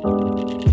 Hey, 0.00 0.67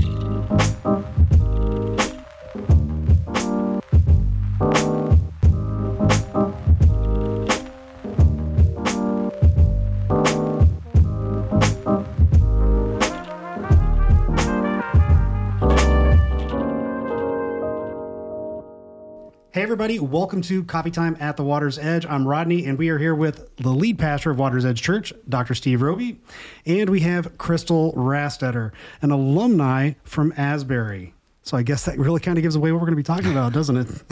everybody, 19.75 19.99
welcome 19.99 20.41
to 20.41 20.63
Coffee 20.63 20.89
Time 20.89 21.17
at 21.19 21.35
the 21.35 21.43
Water's 21.43 21.77
Edge. 21.77 22.05
I'm 22.05 22.25
Rodney, 22.25 22.65
and 22.65 22.77
we 22.77 22.87
are 22.87 22.97
here 22.97 23.13
with 23.13 23.53
the 23.57 23.71
lead 23.71 23.99
pastor 23.99 24.31
of 24.31 24.39
Water's 24.39 24.63
Edge 24.63 24.81
Church, 24.81 25.11
Dr. 25.27 25.53
Steve 25.53 25.81
Roby, 25.81 26.21
and 26.65 26.89
we 26.89 27.01
have 27.01 27.37
Crystal 27.37 27.91
Rastetter, 27.91 28.71
an 29.01 29.11
alumni 29.11 29.95
from 30.05 30.33
Asbury. 30.37 31.13
So 31.41 31.57
I 31.57 31.63
guess 31.63 31.83
that 31.83 31.99
really 31.99 32.21
kind 32.21 32.37
of 32.37 32.41
gives 32.41 32.55
away 32.55 32.71
what 32.71 32.79
we're 32.79 32.87
going 32.87 32.93
to 32.93 32.95
be 32.95 33.03
talking 33.03 33.31
about, 33.31 33.51
doesn't 33.51 33.75
it? 33.75 34.03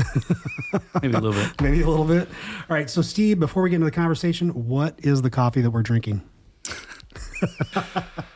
Maybe 1.01 1.13
a 1.13 1.19
little 1.21 1.31
bit. 1.31 1.61
Maybe 1.61 1.81
a 1.81 1.87
little 1.87 2.03
bit. 2.03 2.27
All 2.27 2.75
right, 2.75 2.89
so 2.89 3.01
Steve, 3.01 3.39
before 3.39 3.63
we 3.63 3.69
get 3.69 3.77
into 3.77 3.85
the 3.85 3.91
conversation, 3.91 4.49
what 4.67 4.95
is 4.97 5.21
the 5.21 5.29
coffee 5.29 5.61
that 5.61 5.71
we're 5.71 5.81
drinking? 5.81 6.23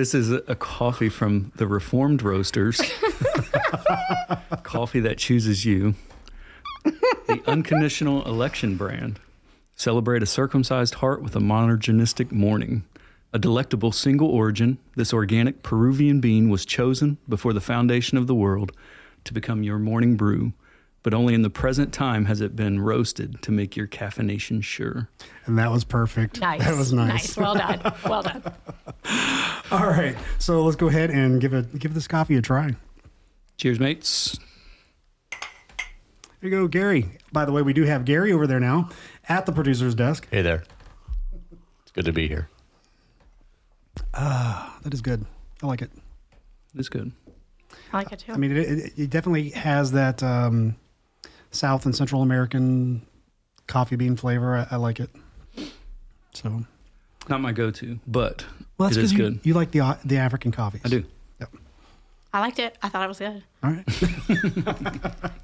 This 0.00 0.14
is 0.14 0.32
a 0.32 0.54
coffee 0.54 1.10
from 1.10 1.52
the 1.56 1.66
Reformed 1.66 2.22
Roasters. 2.22 2.80
coffee 4.62 5.00
that 5.00 5.18
chooses 5.18 5.66
you. 5.66 5.94
The 6.84 7.42
unconditional 7.46 8.24
election 8.24 8.76
brand. 8.76 9.20
Celebrate 9.74 10.22
a 10.22 10.26
circumcised 10.26 10.94
heart 10.94 11.20
with 11.20 11.36
a 11.36 11.38
monergistic 11.38 12.32
morning. 12.32 12.84
A 13.34 13.38
delectable 13.38 13.92
single 13.92 14.28
origin, 14.28 14.78
this 14.96 15.12
organic 15.12 15.62
Peruvian 15.62 16.18
bean 16.18 16.48
was 16.48 16.64
chosen 16.64 17.18
before 17.28 17.52
the 17.52 17.60
foundation 17.60 18.16
of 18.16 18.26
the 18.26 18.34
world 18.34 18.72
to 19.24 19.34
become 19.34 19.62
your 19.62 19.78
morning 19.78 20.16
brew, 20.16 20.54
but 21.02 21.14
only 21.14 21.34
in 21.34 21.42
the 21.42 21.50
present 21.50 21.92
time 21.92 22.26
has 22.26 22.40
it 22.40 22.54
been 22.54 22.80
roasted 22.80 23.40
to 23.42 23.50
make 23.52 23.76
your 23.76 23.86
caffeination 23.86 24.62
sure. 24.62 25.08
And 25.46 25.58
that 25.58 25.70
was 25.70 25.84
perfect. 25.84 26.40
Nice. 26.40 26.64
That 26.64 26.76
was 26.76 26.92
nice. 26.92 27.08
Nice. 27.08 27.36
Well 27.36 27.54
done. 27.54 27.80
Well 28.04 28.22
done. 28.22 28.42
All 29.70 29.86
right, 29.86 30.16
so 30.38 30.62
let's 30.64 30.76
go 30.76 30.88
ahead 30.88 31.10
and 31.10 31.40
give 31.40 31.54
it 31.54 31.78
give 31.78 31.94
this 31.94 32.06
coffee 32.08 32.36
a 32.36 32.42
try. 32.42 32.74
Cheers, 33.56 33.78
mates. 33.80 34.38
There 35.30 36.48
you 36.48 36.50
go, 36.50 36.68
Gary. 36.68 37.18
By 37.32 37.44
the 37.44 37.52
way, 37.52 37.62
we 37.62 37.72
do 37.72 37.84
have 37.84 38.04
Gary 38.04 38.32
over 38.32 38.46
there 38.46 38.60
now 38.60 38.88
at 39.28 39.46
the 39.46 39.52
producer's 39.52 39.94
desk. 39.94 40.26
Hey 40.30 40.42
there. 40.42 40.64
It's 41.82 41.92
good 41.92 42.04
to 42.06 42.12
be 42.12 42.28
here. 42.28 42.48
Ah, 44.14 44.78
That 44.82 44.94
is 44.94 45.00
good. 45.02 45.26
I 45.62 45.66
like 45.66 45.82
it. 45.82 45.90
It's 46.74 46.88
good. 46.88 47.12
I 47.92 47.98
like 47.98 48.12
it 48.12 48.20
too. 48.20 48.32
I 48.32 48.36
mean, 48.36 48.56
it, 48.56 48.58
it, 48.68 48.92
it 48.96 49.10
definitely 49.10 49.50
has 49.50 49.92
that 49.92 50.22
um, 50.22 50.76
South 51.50 51.84
and 51.86 51.94
Central 51.94 52.22
American 52.22 53.02
coffee 53.66 53.96
bean 53.96 54.16
flavor. 54.16 54.56
I, 54.56 54.74
I 54.74 54.76
like 54.76 55.00
it. 55.00 55.10
So, 56.32 56.64
Not 57.28 57.40
my 57.40 57.52
go-to, 57.52 57.98
but 58.06 58.44
well, 58.78 58.88
that's 58.88 58.96
it 58.96 59.04
is 59.04 59.12
because 59.12 59.24
you, 59.26 59.30
good. 59.36 59.40
you 59.46 59.54
like 59.54 59.70
the 59.72 59.80
uh, 59.80 59.96
the 60.04 60.18
African 60.18 60.52
coffees. 60.52 60.82
I 60.84 60.88
do. 60.88 61.04
Yep. 61.40 61.50
I 62.32 62.38
liked 62.40 62.60
it. 62.60 62.78
I 62.80 62.88
thought 62.88 63.04
it 63.04 63.08
was 63.08 63.18
good, 63.18 63.42
All 63.64 63.70
right. 63.72 63.84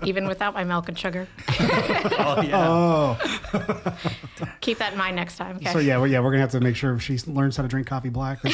even 0.05 0.29
without 0.29 0.55
my 0.55 0.63
milk 0.63 0.89
and 0.89 0.99
sugar. 0.99 1.27
Oh 2.19 2.41
yeah. 2.43 2.69
Oh, 2.69 3.19
Keep 4.61 4.79
that 4.79 4.93
in 4.93 4.99
mind 4.99 5.17
next 5.17 5.37
time. 5.37 5.57
Okay. 5.57 5.73
so 5.73 5.79
yeah, 5.79 5.97
well, 5.97 6.07
yeah, 6.07 6.21
we're 6.21 6.31
gonna 6.31 6.41
have 6.43 6.51
to 6.53 6.61
make 6.61 6.77
sure 6.77 6.99
she 6.99 7.19
learns 7.27 7.57
how 7.57 7.63
to 7.63 7.69
drink 7.69 7.87
coffee 7.87 8.09
black. 8.09 8.39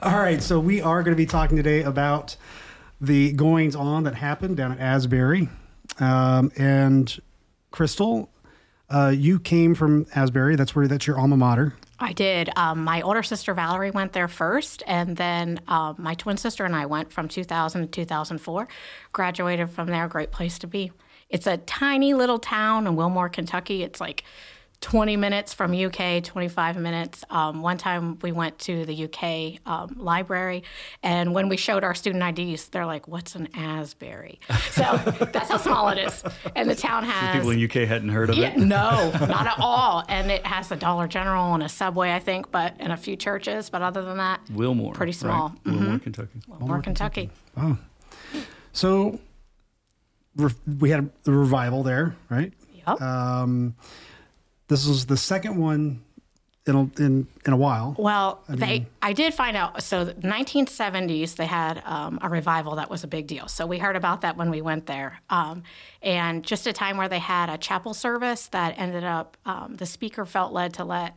All 0.00 0.18
right, 0.18 0.40
so 0.42 0.60
we 0.60 0.80
are 0.80 1.02
going 1.02 1.12
to 1.12 1.16
be 1.16 1.26
talking 1.26 1.56
today 1.56 1.82
about 1.82 2.36
the 3.00 3.32
goings 3.32 3.76
on 3.76 4.04
that 4.04 4.14
happened 4.14 4.56
down 4.56 4.72
at 4.72 4.80
Asbury, 4.80 5.48
um, 6.00 6.50
and 6.56 7.18
Crystal, 7.70 8.30
uh, 8.90 9.12
you 9.14 9.38
came 9.38 9.74
from 9.74 10.06
Asbury. 10.14 10.56
That's 10.56 10.74
where 10.74 10.88
that's 10.88 11.06
your 11.06 11.18
alma 11.18 11.36
mater. 11.36 11.74
I 12.00 12.12
did. 12.12 12.50
Um, 12.56 12.84
my 12.84 13.02
older 13.02 13.22
sister 13.22 13.54
Valerie 13.54 13.90
went 13.90 14.12
there 14.12 14.28
first, 14.28 14.82
and 14.86 15.16
then 15.16 15.60
um, 15.66 15.96
my 15.98 16.14
twin 16.14 16.36
sister 16.36 16.64
and 16.64 16.74
I 16.74 16.86
went 16.86 17.12
from 17.12 17.28
2000 17.28 17.82
to 17.82 17.86
2004. 17.88 18.68
Graduated 19.12 19.70
from 19.70 19.88
there. 19.88 20.06
Great 20.08 20.30
place 20.30 20.58
to 20.60 20.66
be. 20.66 20.92
It's 21.28 21.46
a 21.46 21.58
tiny 21.58 22.14
little 22.14 22.38
town 22.38 22.86
in 22.86 22.96
Wilmore, 22.96 23.28
Kentucky. 23.28 23.82
It's 23.82 24.00
like 24.00 24.24
20 24.80 25.16
minutes 25.16 25.52
from 25.54 25.74
UK, 25.74 26.22
25 26.22 26.76
minutes. 26.76 27.24
Um, 27.30 27.62
one 27.62 27.78
time 27.78 28.16
we 28.22 28.30
went 28.30 28.58
to 28.60 28.84
the 28.84 29.04
UK 29.04 29.60
um, 29.66 29.96
library, 29.98 30.62
and 31.02 31.34
when 31.34 31.48
we 31.48 31.56
showed 31.56 31.82
our 31.82 31.94
student 31.94 32.38
IDs, 32.38 32.68
they're 32.68 32.86
like, 32.86 33.08
"What's 33.08 33.34
an 33.34 33.48
Asbury?" 33.54 34.38
So 34.70 34.82
that's 35.32 35.50
how 35.50 35.56
small 35.56 35.88
it 35.88 35.98
is. 35.98 36.22
And 36.54 36.70
the 36.70 36.76
town 36.76 37.04
has 37.04 37.34
People 37.36 37.50
in 37.50 37.64
UK 37.64 37.88
hadn't 37.88 38.10
heard 38.10 38.30
of 38.30 38.36
yeah, 38.36 38.50
it. 38.50 38.58
no, 38.58 39.10
not 39.26 39.46
at 39.48 39.58
all. 39.58 40.04
And 40.08 40.30
it 40.30 40.46
has 40.46 40.70
a 40.70 40.76
Dollar 40.76 41.08
General 41.08 41.54
and 41.54 41.62
a 41.64 41.68
Subway, 41.68 42.12
I 42.12 42.20
think, 42.20 42.52
but 42.52 42.74
and 42.78 42.92
a 42.92 42.96
few 42.96 43.16
churches. 43.16 43.70
But 43.70 43.82
other 43.82 44.02
than 44.02 44.18
that, 44.18 44.40
Wilmore. 44.52 44.92
Pretty 44.92 45.12
small. 45.12 45.48
Right? 45.66 45.74
Wilmore, 45.74 45.98
Kentucky. 45.98 46.40
more 46.60 46.80
Kentucky. 46.80 47.30
Oh. 47.56 47.76
So 48.72 49.18
re- 50.36 50.52
we 50.78 50.90
had 50.90 51.10
the 51.24 51.32
revival 51.32 51.82
there, 51.82 52.14
right? 52.30 52.52
Yep. 52.86 53.02
Um, 53.02 53.74
this 54.68 54.86
was 54.86 55.06
the 55.06 55.16
second 55.16 55.56
one 55.56 56.02
in 56.68 56.74
a, 56.76 57.02
in 57.02 57.26
in 57.46 57.52
a 57.52 57.56
while. 57.56 57.96
Well, 57.98 58.42
they 58.48 58.86
I 59.02 59.12
did 59.12 59.34
find 59.34 59.56
out. 59.56 59.82
So, 59.82 60.04
the 60.04 60.14
1970s, 60.14 61.36
they 61.36 61.46
had 61.46 61.82
um, 61.84 62.18
a 62.22 62.28
revival 62.28 62.76
that 62.76 62.90
was 62.90 63.02
a 63.02 63.06
big 63.06 63.26
deal. 63.26 63.48
So 63.48 63.66
we 63.66 63.78
heard 63.78 63.96
about 63.96 64.20
that 64.20 64.36
when 64.36 64.50
we 64.50 64.60
went 64.60 64.86
there, 64.86 65.20
um, 65.30 65.62
and 66.02 66.44
just 66.44 66.66
a 66.66 66.72
time 66.72 66.98
where 66.98 67.08
they 67.08 67.18
had 67.18 67.48
a 67.48 67.58
chapel 67.58 67.94
service 67.94 68.48
that 68.48 68.78
ended 68.78 69.04
up 69.04 69.36
um, 69.46 69.76
the 69.76 69.86
speaker 69.86 70.24
felt 70.24 70.52
led 70.52 70.74
to 70.74 70.84
let. 70.84 71.16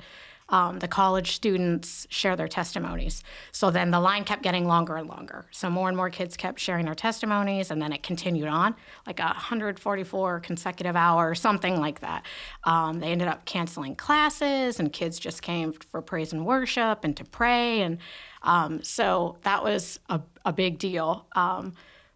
Um, 0.51 0.79
the 0.79 0.88
college 0.88 1.31
students 1.31 2.06
share 2.09 2.35
their 2.35 2.47
testimonies. 2.47 3.23
So 3.51 3.72
then 3.72 3.89
the 3.89 4.00
line 4.00 4.25
kept 4.25 4.44
getting 4.44 4.67
longer 4.67 4.97
and 4.97 5.07
longer. 5.07 5.45
So 5.51 5.69
more 5.69 5.88
and 5.88 5.97
more 5.97 6.09
kids 6.09 6.38
kept 6.38 6.59
sharing 6.59 6.85
their 6.85 6.94
testimonies, 6.94 7.72
and 7.72 7.81
then 7.81 7.94
it 7.94 8.03
continued 8.03 8.50
on 8.50 8.75
like 9.07 9.19
144 9.19 10.39
consecutive 10.41 10.95
hours, 10.95 11.39
something 11.39 11.79
like 11.79 12.01
that. 12.01 12.25
Um, 12.66 13.00
they 13.00 13.07
ended 13.07 13.29
up 13.29 13.45
canceling 13.45 13.95
classes, 13.95 14.79
and 14.79 14.91
kids 14.91 15.17
just 15.17 15.41
came 15.41 15.73
for 15.73 16.01
praise 16.01 16.34
and 16.34 16.45
worship 16.45 17.03
and 17.03 17.16
to 17.18 17.23
pray. 17.23 17.81
And 17.81 17.97
um, 18.44 18.83
so 18.83 19.38
that 19.44 19.63
was 19.63 20.00
a, 20.09 20.22
a 20.45 20.53
big 20.53 20.78
deal. 20.78 21.25
Um, 21.33 21.73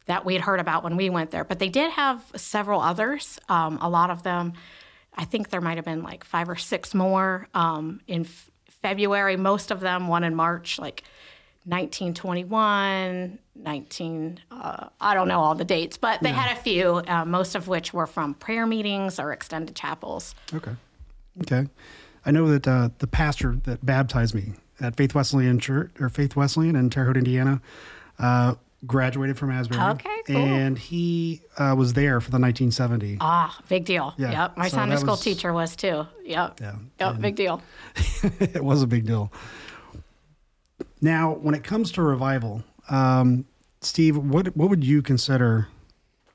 that 0.07 0.23
we 0.25 0.33
had 0.33 0.43
heard 0.43 0.59
about 0.59 0.83
when 0.83 0.95
we 0.97 1.09
went 1.09 1.31
there, 1.31 1.43
but 1.43 1.59
they 1.59 1.69
did 1.69 1.91
have 1.91 2.23
several 2.35 2.79
others. 2.79 3.39
Um, 3.49 3.79
a 3.81 3.89
lot 3.89 4.09
of 4.11 4.23
them, 4.23 4.53
I 5.15 5.25
think 5.25 5.49
there 5.49 5.61
might 5.61 5.77
have 5.77 5.85
been 5.85 6.03
like 6.03 6.23
five 6.23 6.49
or 6.49 6.55
six 6.55 6.93
more 6.93 7.47
um, 7.53 8.01
in 8.07 8.21
f- 8.21 8.51
February. 8.81 9.37
Most 9.37 9.71
of 9.71 9.79
them, 9.79 10.07
one 10.07 10.23
in 10.23 10.35
March, 10.35 10.77
like 10.77 11.03
1921, 11.65 13.39
19, 13.55 14.39
uh, 14.51 14.87
I 15.01 15.13
don't 15.13 15.27
know 15.27 15.39
all 15.39 15.55
the 15.55 15.65
dates, 15.65 15.97
but 15.97 16.21
they 16.21 16.29
had 16.29 16.55
a 16.55 16.59
few, 16.59 17.01
uh, 17.07 17.25
most 17.25 17.55
of 17.55 17.67
which 17.67 17.93
were 17.93 18.07
from 18.07 18.33
prayer 18.35 18.67
meetings 18.67 19.19
or 19.19 19.31
extended 19.31 19.75
chapels. 19.75 20.35
Okay. 20.53 20.73
Okay. 21.41 21.67
I 22.25 22.31
know 22.31 22.47
that 22.49 22.67
uh, 22.67 22.89
the 22.99 23.07
pastor 23.07 23.57
that 23.63 23.85
baptized 23.85 24.35
me 24.35 24.53
at 24.79 24.95
Faith 24.95 25.15
Wesleyan 25.15 25.59
Church 25.59 25.91
or 25.99 26.09
Faith 26.09 26.35
Wesleyan 26.35 26.75
in 26.75 26.89
Terre 26.89 27.05
Haute, 27.05 27.17
Indiana, 27.17 27.61
uh, 28.19 28.55
graduated 28.85 29.37
from 29.37 29.51
Asbury. 29.51 29.81
Okay, 29.81 30.21
cool. 30.27 30.35
And 30.37 30.77
he 30.77 31.41
uh, 31.57 31.75
was 31.77 31.93
there 31.93 32.19
for 32.21 32.29
the 32.31 32.39
1970. 32.39 33.17
Ah, 33.21 33.57
big 33.69 33.85
deal. 33.85 34.13
Yeah, 34.17 34.31
Yep. 34.31 34.57
My 34.57 34.67
so 34.67 34.77
Sunday 34.77 34.95
school 34.97 35.11
was- 35.11 35.21
teacher 35.21 35.53
was 35.53 35.75
too. 35.75 36.05
Yep. 36.23 36.59
Yeah, 36.61 36.75
Yep. 36.99 37.19
Big 37.21 37.35
deal. 37.35 37.61
it 38.39 38.63
was 38.63 38.81
a 38.83 38.87
big 38.87 39.05
deal. 39.05 39.31
Now, 41.01 41.33
when 41.33 41.55
it 41.55 41.63
comes 41.63 41.91
to 41.93 42.01
revival, 42.01 42.63
um, 42.89 43.45
Steve, 43.81 44.17
what 44.17 44.55
what 44.57 44.69
would 44.69 44.83
you 44.83 45.01
consider 45.01 45.67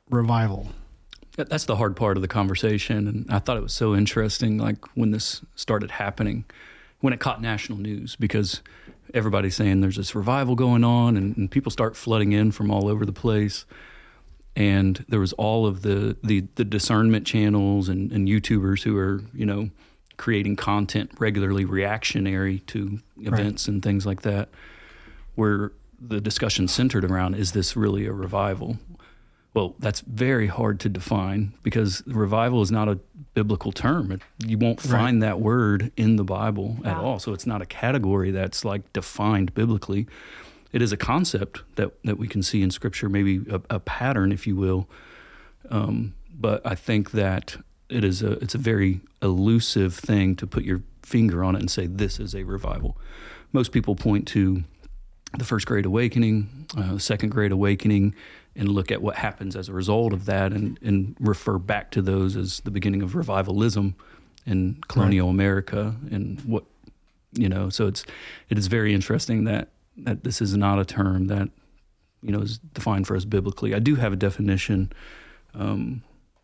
revival? 0.08 0.68
That's 1.36 1.64
the 1.64 1.76
hard 1.76 1.96
part 1.96 2.16
of 2.16 2.22
the 2.22 2.28
conversation, 2.28 3.08
and 3.08 3.26
I 3.30 3.38
thought 3.38 3.56
it 3.56 3.62
was 3.62 3.72
so 3.72 3.94
interesting. 3.94 4.58
Like 4.58 4.84
when 4.94 5.10
this 5.10 5.40
started 5.56 5.90
happening, 5.92 6.44
when 7.00 7.12
it 7.12 7.20
caught 7.20 7.40
national 7.40 7.78
news, 7.78 8.14
because 8.16 8.60
everybody's 9.14 9.56
saying 9.56 9.80
there's 9.80 9.96
this 9.96 10.14
revival 10.14 10.54
going 10.54 10.84
on, 10.84 11.16
and, 11.16 11.36
and 11.36 11.50
people 11.50 11.70
start 11.70 11.96
flooding 11.96 12.32
in 12.32 12.52
from 12.52 12.70
all 12.70 12.88
over 12.88 13.04
the 13.04 13.12
place. 13.12 13.64
And 14.56 15.04
there 15.08 15.20
was 15.20 15.32
all 15.34 15.66
of 15.66 15.82
the 15.82 16.16
the, 16.22 16.44
the 16.56 16.64
discernment 16.64 17.26
channels 17.26 17.88
and, 17.88 18.10
and 18.12 18.28
YouTubers 18.28 18.82
who 18.82 18.96
are 18.96 19.22
you 19.32 19.46
know 19.46 19.70
creating 20.16 20.54
content 20.56 21.10
regularly 21.18 21.64
reactionary 21.64 22.58
to 22.58 22.98
events 23.20 23.68
and 23.68 23.82
things 23.82 24.04
like 24.04 24.22
that, 24.22 24.48
where 25.34 25.72
the 26.00 26.20
discussion 26.20 26.68
centered 26.68 27.04
around 27.04 27.34
is 27.34 27.52
this 27.52 27.76
really 27.76 28.06
a 28.06 28.12
revival? 28.12 28.78
Well, 29.52 29.74
that's 29.78 30.00
very 30.00 30.46
hard 30.46 30.78
to 30.80 30.88
define 30.88 31.54
because 31.62 32.02
revival 32.06 32.62
is 32.62 32.70
not 32.70 32.88
a 32.88 33.00
biblical 33.34 33.72
term. 33.72 34.12
It, 34.12 34.22
you 34.46 34.56
won't 34.58 34.80
find 34.80 35.22
that 35.22 35.40
word 35.40 35.90
in 35.96 36.16
the 36.16 36.24
Bible 36.24 36.76
at 36.84 36.96
all. 36.96 37.18
So 37.18 37.32
it's 37.32 37.46
not 37.46 37.60
a 37.60 37.66
category 37.66 38.30
that's 38.30 38.64
like 38.64 38.92
defined 38.92 39.52
biblically. 39.54 40.06
It 40.72 40.82
is 40.82 40.92
a 40.92 40.96
concept 40.96 41.62
that, 41.74 41.90
that 42.04 42.16
we 42.16 42.28
can 42.28 42.44
see 42.44 42.62
in 42.62 42.70
Scripture, 42.70 43.08
maybe 43.08 43.40
a, 43.50 43.60
a 43.70 43.80
pattern, 43.80 44.30
if 44.30 44.46
you 44.46 44.54
will. 44.54 44.88
Um, 45.68 46.14
but 46.32 46.64
I 46.64 46.76
think 46.76 47.10
that 47.10 47.56
it 47.88 48.04
is 48.04 48.22
a 48.22 48.32
it's 48.34 48.54
a 48.54 48.58
very 48.58 49.00
elusive 49.20 49.94
thing 49.94 50.36
to 50.36 50.46
put 50.46 50.62
your 50.62 50.82
finger 51.02 51.42
on 51.42 51.56
it 51.56 51.58
and 51.58 51.70
say 51.70 51.86
this 51.86 52.20
is 52.20 52.34
a 52.34 52.44
revival. 52.44 52.96
Most 53.52 53.72
people 53.72 53.96
point 53.96 54.28
to 54.28 54.62
the 55.36 55.44
first 55.44 55.66
great 55.66 55.86
awakening, 55.86 56.66
uh, 56.76 56.94
the 56.94 57.00
second 57.00 57.30
great 57.30 57.52
awakening, 57.52 58.14
and 58.60 58.68
look 58.68 58.92
at 58.92 59.00
what 59.00 59.16
happens 59.16 59.56
as 59.56 59.70
a 59.70 59.72
result 59.72 60.12
of 60.12 60.26
that 60.26 60.52
and, 60.52 60.78
and 60.82 61.16
refer 61.18 61.56
back 61.56 61.90
to 61.92 62.02
those 62.02 62.36
as 62.36 62.60
the 62.60 62.70
beginning 62.70 63.00
of 63.00 63.16
revivalism 63.16 63.96
in 64.44 64.78
colonial 64.86 65.30
America 65.30 65.96
and 66.10 66.38
what 66.42 66.64
you 67.32 67.48
know. 67.48 67.70
So 67.70 67.86
it's 67.86 68.04
it 68.50 68.58
is 68.58 68.66
very 68.66 68.92
interesting 68.92 69.44
that 69.44 69.68
that 69.96 70.24
this 70.24 70.42
is 70.42 70.54
not 70.58 70.78
a 70.78 70.84
term 70.84 71.28
that 71.28 71.48
you 72.22 72.30
know 72.30 72.40
is 72.40 72.58
defined 72.58 73.06
for 73.06 73.16
us 73.16 73.24
biblically. 73.24 73.74
I 73.74 73.78
do 73.78 73.94
have 73.96 74.12
a 74.12 74.16
definition. 74.16 74.92
Um, 75.54 76.02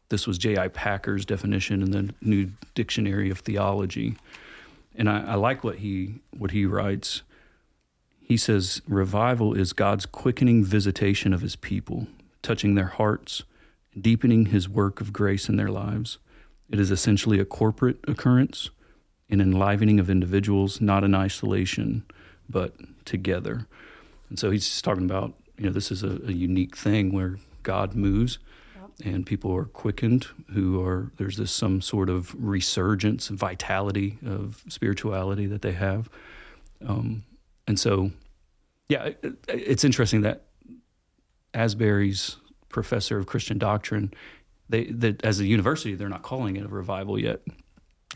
this 0.08 0.26
was 0.26 0.38
J.I. 0.38 0.68
Packer's 0.68 1.26
definition 1.26 1.82
in 1.82 1.90
the 1.90 2.14
New 2.22 2.50
Dictionary 2.74 3.28
of 3.28 3.40
Theology, 3.40 4.16
and 4.94 5.10
I, 5.10 5.32
I 5.32 5.34
like 5.34 5.62
what 5.62 5.76
he 5.76 6.14
what 6.30 6.52
he 6.52 6.64
writes. 6.64 7.22
He 8.26 8.36
says, 8.36 8.82
Revival 8.88 9.54
is 9.54 9.72
God's 9.72 10.04
quickening 10.04 10.64
visitation 10.64 11.32
of 11.32 11.42
his 11.42 11.54
people, 11.54 12.08
touching 12.42 12.74
their 12.74 12.88
hearts, 12.88 13.44
deepening 13.98 14.46
his 14.46 14.68
work 14.68 15.00
of 15.00 15.12
grace 15.12 15.48
in 15.48 15.54
their 15.54 15.68
lives. 15.68 16.18
It 16.68 16.80
is 16.80 16.90
essentially 16.90 17.38
a 17.38 17.44
corporate 17.44 17.98
occurrence, 18.08 18.68
an 19.30 19.40
enlivening 19.40 20.00
of 20.00 20.10
individuals, 20.10 20.80
not 20.80 21.04
in 21.04 21.14
isolation, 21.14 22.04
but 22.48 22.74
together. 23.04 23.68
And 24.28 24.40
so 24.40 24.50
he's 24.50 24.82
talking 24.82 25.04
about, 25.04 25.34
you 25.56 25.66
know, 25.66 25.72
this 25.72 25.92
is 25.92 26.02
a, 26.02 26.20
a 26.26 26.32
unique 26.32 26.76
thing 26.76 27.12
where 27.12 27.38
God 27.62 27.94
moves 27.94 28.40
and 29.04 29.24
people 29.24 29.54
are 29.54 29.66
quickened 29.66 30.26
who 30.52 30.82
are 30.82 31.12
there's 31.18 31.36
this 31.36 31.52
some 31.52 31.80
sort 31.80 32.08
of 32.08 32.34
resurgence 32.38 33.30
and 33.30 33.38
vitality 33.38 34.18
of 34.26 34.64
spirituality 34.68 35.46
that 35.46 35.62
they 35.62 35.72
have 35.72 36.08
um, 36.86 37.22
and 37.66 37.78
so 37.78 38.10
yeah 38.88 39.04
it, 39.04 39.18
it- 39.22 39.38
it's 39.48 39.84
interesting 39.84 40.22
that 40.22 40.44
asbury's 41.54 42.36
professor 42.68 43.18
of 43.18 43.26
christian 43.26 43.58
doctrine 43.58 44.12
they 44.68 44.84
that 44.86 45.24
as 45.24 45.40
a 45.40 45.46
university 45.46 45.94
they're 45.94 46.08
not 46.08 46.22
calling 46.22 46.56
it 46.56 46.64
a 46.64 46.68
revival 46.68 47.18
yet 47.18 47.40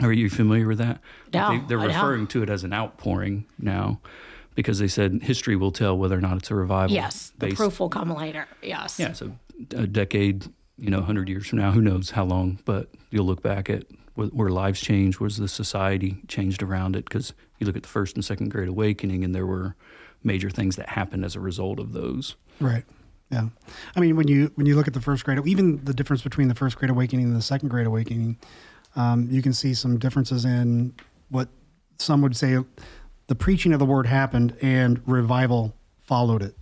are 0.00 0.12
you 0.12 0.29
familiar 0.31 0.67
with 0.67 0.79
that 0.79 1.00
No, 1.32 1.58
they, 1.58 1.64
they're 1.69 1.79
referring 1.79 2.26
to 2.29 2.43
it 2.43 2.50
as 2.50 2.64
an 2.64 2.73
outpouring 2.73 3.47
now 3.58 4.00
because 4.55 4.79
they 4.79 4.88
said 4.88 5.23
history 5.23 5.56
will 5.56 5.73
tell 5.73 5.97
whether 5.97 6.17
or 6.17 6.20
not 6.20 6.37
it's 6.38 6.50
a 6.50 6.55
revival 6.55 6.94
Yes, 6.94 7.32
the 7.38 7.47
based 7.47 7.56
proof 7.56 7.81
will 7.81 7.88
come 7.88 8.12
later. 8.14 8.47
Yes. 8.62 8.99
yeah, 8.99 9.12
so 9.12 9.32
a 9.73 9.87
decade, 9.87 10.47
you 10.76 10.91
know, 10.91 10.99
100 10.99 11.29
years 11.29 11.47
from 11.47 11.58
now, 11.61 11.70
who 11.70 11.81
knows 11.81 12.11
how 12.11 12.25
long, 12.25 12.58
but 12.64 12.88
you'll 13.11 13.25
look 13.26 13.43
back 13.43 13.70
at 13.70 13.85
where, 14.14 14.50
lives 14.50 14.80
changed, 14.80 15.20
was 15.20 15.36
the 15.36 15.48
society 15.48 16.22
changed 16.28 16.62
around 16.62 16.96
it. 16.96 17.04
Because 17.04 17.32
you 17.58 17.66
look 17.66 17.76
at 17.76 17.82
the 17.82 17.88
first 17.88 18.16
and 18.16 18.24
second 18.24 18.50
Great 18.50 18.68
Awakening, 18.68 19.24
and 19.24 19.34
there 19.34 19.46
were 19.46 19.76
major 20.22 20.50
things 20.50 20.76
that 20.76 20.90
happened 20.90 21.24
as 21.24 21.36
a 21.36 21.40
result 21.40 21.78
of 21.78 21.92
those. 21.92 22.36
Right. 22.60 22.84
Yeah. 23.30 23.48
I 23.94 24.00
mean, 24.00 24.16
when 24.16 24.28
you 24.28 24.50
when 24.56 24.66
you 24.66 24.74
look 24.74 24.88
at 24.88 24.94
the 24.94 25.00
first 25.00 25.24
great, 25.24 25.38
even 25.46 25.84
the 25.84 25.94
difference 25.94 26.22
between 26.22 26.48
the 26.48 26.54
first 26.54 26.76
great 26.76 26.90
awakening 26.90 27.26
and 27.26 27.36
the 27.36 27.42
second 27.42 27.68
great 27.68 27.86
awakening, 27.86 28.38
um, 28.96 29.28
you 29.30 29.40
can 29.40 29.52
see 29.52 29.72
some 29.72 29.98
differences 29.98 30.44
in 30.44 30.94
what 31.28 31.48
some 31.98 32.22
would 32.22 32.36
say 32.36 32.58
the 33.28 33.34
preaching 33.36 33.72
of 33.72 33.78
the 33.78 33.86
word 33.86 34.06
happened 34.06 34.56
and 34.60 35.00
revival 35.06 35.72
followed 36.00 36.42
it. 36.42 36.56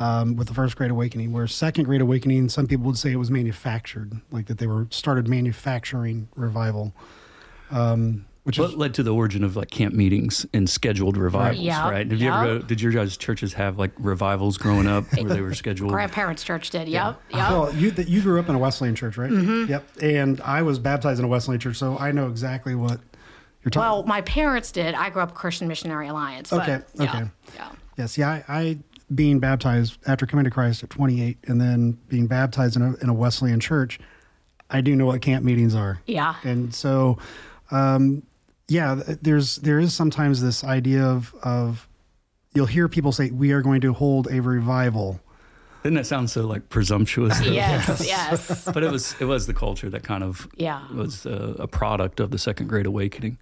Um, 0.00 0.36
with 0.36 0.48
the 0.48 0.54
first 0.54 0.76
great 0.76 0.90
awakening, 0.90 1.32
where 1.32 1.46
second 1.46 1.84
great 1.84 2.00
awakening, 2.00 2.48
some 2.48 2.66
people 2.66 2.86
would 2.86 2.96
say 2.96 3.12
it 3.12 3.16
was 3.16 3.30
manufactured, 3.30 4.20
like 4.30 4.46
that 4.46 4.56
they 4.58 4.66
were 4.66 4.86
started 4.90 5.28
manufacturing 5.28 6.28
revival, 6.34 6.94
um, 7.70 8.24
which 8.44 8.58
is 8.58 8.74
led 8.74 8.94
to 8.94 9.02
the 9.02 9.12
origin 9.14 9.44
of 9.44 9.54
like 9.54 9.70
camp 9.70 9.94
meetings 9.94 10.44
and 10.54 10.68
scheduled 10.68 11.16
revivals, 11.16 11.60
Yeah, 11.60 11.88
right? 11.90 12.08
Did 12.08 12.20
you 12.20 12.30
ever 12.32 12.58
go, 12.58 12.66
did 12.66 12.80
your 12.80 12.90
guys' 12.90 13.16
churches 13.18 13.52
have 13.52 13.78
like 13.78 13.92
revivals 13.98 14.56
growing 14.58 14.86
up 14.88 15.04
where 15.14 15.24
they 15.32 15.40
were 15.42 15.54
scheduled? 15.54 15.90
Grandparents' 15.92 16.42
church 16.42 16.70
did. 16.70 16.88
Yep. 16.88 17.20
Yep. 17.30 17.50
Well, 17.50 17.74
you 17.74 17.90
that 17.92 18.08
you 18.08 18.22
grew 18.22 18.40
up 18.40 18.48
in 18.48 18.54
a 18.54 18.58
Wesleyan 18.58 18.94
church, 18.96 19.16
right? 19.18 19.30
Yep. 19.30 19.84
And 20.02 20.40
I 20.40 20.62
was 20.62 20.78
baptized 20.78 21.18
in 21.20 21.24
a 21.24 21.28
Wesleyan 21.28 21.60
church, 21.60 21.76
so 21.76 21.98
I 21.98 22.12
know 22.12 22.28
exactly 22.28 22.74
what 22.74 22.98
you're 23.62 23.70
talking. 23.70 23.80
Well, 23.80 24.02
my 24.04 24.22
parents 24.22 24.72
did. 24.72 24.94
I 24.94 25.10
grew 25.10 25.22
up 25.22 25.34
Christian 25.34 25.68
Missionary 25.68 26.08
Alliance. 26.08 26.50
But 26.50 26.62
Okay, 26.68 26.82
Yeah, 26.94 27.02
okay. 27.04 27.24
yeah. 27.54 27.68
yes, 27.98 28.18
yeah. 28.18 28.28
I, 28.30 28.44
I 28.48 28.78
being 29.14 29.38
baptized 29.40 29.98
after 30.06 30.26
coming 30.26 30.44
to 30.44 30.50
Christ 30.50 30.82
at 30.82 30.90
28, 30.90 31.38
and 31.46 31.60
then 31.60 31.98
being 32.08 32.26
baptized 32.26 32.76
in 32.76 32.82
a 32.82 32.94
in 32.96 33.08
a 33.08 33.14
Wesleyan 33.14 33.60
church, 33.60 33.98
I 34.70 34.80
do 34.80 34.94
know 34.96 35.06
what 35.06 35.20
camp 35.22 35.44
meetings 35.44 35.74
are. 35.74 36.00
Yeah. 36.06 36.36
And 36.44 36.74
so, 36.74 37.18
um, 37.70 38.22
yeah, 38.68 39.00
there's 39.20 39.56
there 39.56 39.78
is 39.78 39.94
sometimes 39.94 40.40
this 40.42 40.64
idea 40.64 41.02
of 41.04 41.34
of 41.42 41.88
you'll 42.54 42.66
hear 42.66 42.88
people 42.88 43.12
say 43.12 43.30
we 43.30 43.52
are 43.52 43.62
going 43.62 43.80
to 43.82 43.92
hold 43.92 44.28
a 44.30 44.40
revival. 44.40 45.20
Didn't 45.82 45.96
that 45.96 46.06
sound 46.06 46.30
so 46.30 46.46
like 46.46 46.68
presumptuous? 46.68 47.38
though? 47.40 47.46
Yes. 47.52 48.06
yes. 48.06 48.68
but 48.72 48.82
it 48.84 48.90
was 48.92 49.16
it 49.20 49.24
was 49.24 49.46
the 49.46 49.54
culture 49.54 49.90
that 49.90 50.04
kind 50.04 50.22
of 50.22 50.46
Yeah. 50.56 50.80
was 50.92 51.26
a, 51.26 51.56
a 51.58 51.66
product 51.66 52.20
of 52.20 52.30
the 52.30 52.38
second 52.38 52.68
great 52.68 52.86
awakening 52.86 53.38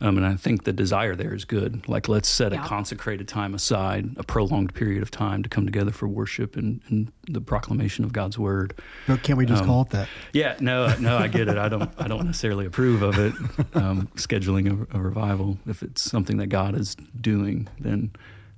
um, 0.00 0.16
and 0.18 0.26
i 0.26 0.34
think 0.36 0.64
the 0.64 0.72
desire 0.72 1.14
there 1.16 1.34
is 1.34 1.44
good. 1.44 1.88
Like 1.88 2.08
let's 2.08 2.28
set 2.28 2.52
Yeah. 2.52 2.64
a 2.64 2.68
consecrated 2.68 3.26
time 3.28 3.54
aside 3.54 4.10
a 4.16 4.22
prolonged 4.22 4.74
period 4.74 5.02
of 5.02 5.10
time 5.10 5.42
to 5.42 5.48
come 5.48 5.64
together 5.64 5.90
for 5.92 6.06
worship 6.06 6.56
and, 6.56 6.80
and 6.88 7.10
the 7.28 7.40
proclamation 7.40 8.04
of 8.04 8.12
god's 8.12 8.38
word. 8.38 8.74
But 9.06 9.22
can't 9.22 9.38
we 9.38 9.46
just 9.46 9.64
call 9.64 9.82
it 9.82 9.90
that? 9.90 10.08
yeah 10.32 10.56
no 10.60 10.94
no 10.98 11.16
i 11.16 11.28
get 11.28 11.48
it. 11.48 11.56
I 11.58 11.68
don't 11.68 11.90
i 11.98 12.06
don't 12.08 12.26
necessarily 12.26 12.66
approve 12.66 13.02
of 13.02 13.18
it. 13.18 13.34
Um, 13.74 14.08
scheduling 14.16 14.66
a, 14.92 14.98
a 14.98 15.00
revival 15.00 15.58
if 15.66 15.82
it's 15.82 16.02
something 16.02 16.36
that 16.38 16.48
god 16.48 16.74
is 16.78 16.94
doing 17.20 17.68
then 17.80 18.10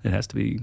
it 0.05 0.11
has 0.11 0.27
to 0.29 0.35
be 0.35 0.61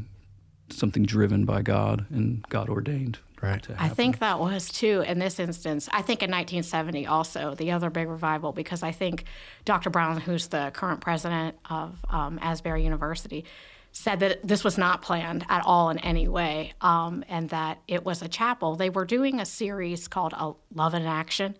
something 0.69 1.03
driven 1.03 1.45
by 1.45 1.61
god 1.61 2.05
and 2.09 2.43
god 2.49 2.69
ordained 2.69 3.19
Right. 3.45 3.61
to 3.63 3.75
I 3.79 3.89
think 3.89 4.19
that 4.19 4.39
was 4.39 4.69
too 4.69 5.01
in 5.01 5.19
this 5.19 5.39
instance. 5.39 5.87
I 5.91 6.01
think 6.01 6.23
in 6.23 6.31
1970 6.31 7.05
also 7.07 7.55
the 7.55 7.71
other 7.71 7.89
big 7.89 8.07
revival 8.07 8.51
because 8.51 8.83
I 8.83 8.91
think 8.91 9.25
Dr. 9.65 9.89
Brown, 9.89 10.19
who's 10.19 10.47
the 10.47 10.71
current 10.73 11.01
president 11.01 11.55
of 11.69 12.03
um, 12.09 12.39
Asbury 12.41 12.83
University, 12.83 13.45
said 13.91 14.19
that 14.19 14.45
this 14.45 14.63
was 14.63 14.77
not 14.77 15.01
planned 15.01 15.45
at 15.47 15.65
all 15.65 15.89
in 15.89 15.97
any 15.99 16.27
way, 16.27 16.73
um, 16.81 17.23
and 17.29 17.49
that 17.49 17.79
it 17.87 18.03
was 18.03 18.21
a 18.21 18.27
chapel. 18.27 18.75
They 18.75 18.89
were 18.89 19.05
doing 19.05 19.39
a 19.39 19.45
series 19.45 20.09
called 20.09 20.33
uh, 20.35 20.51
Love 20.73 20.93
in 20.93 21.03
Action, 21.03 21.55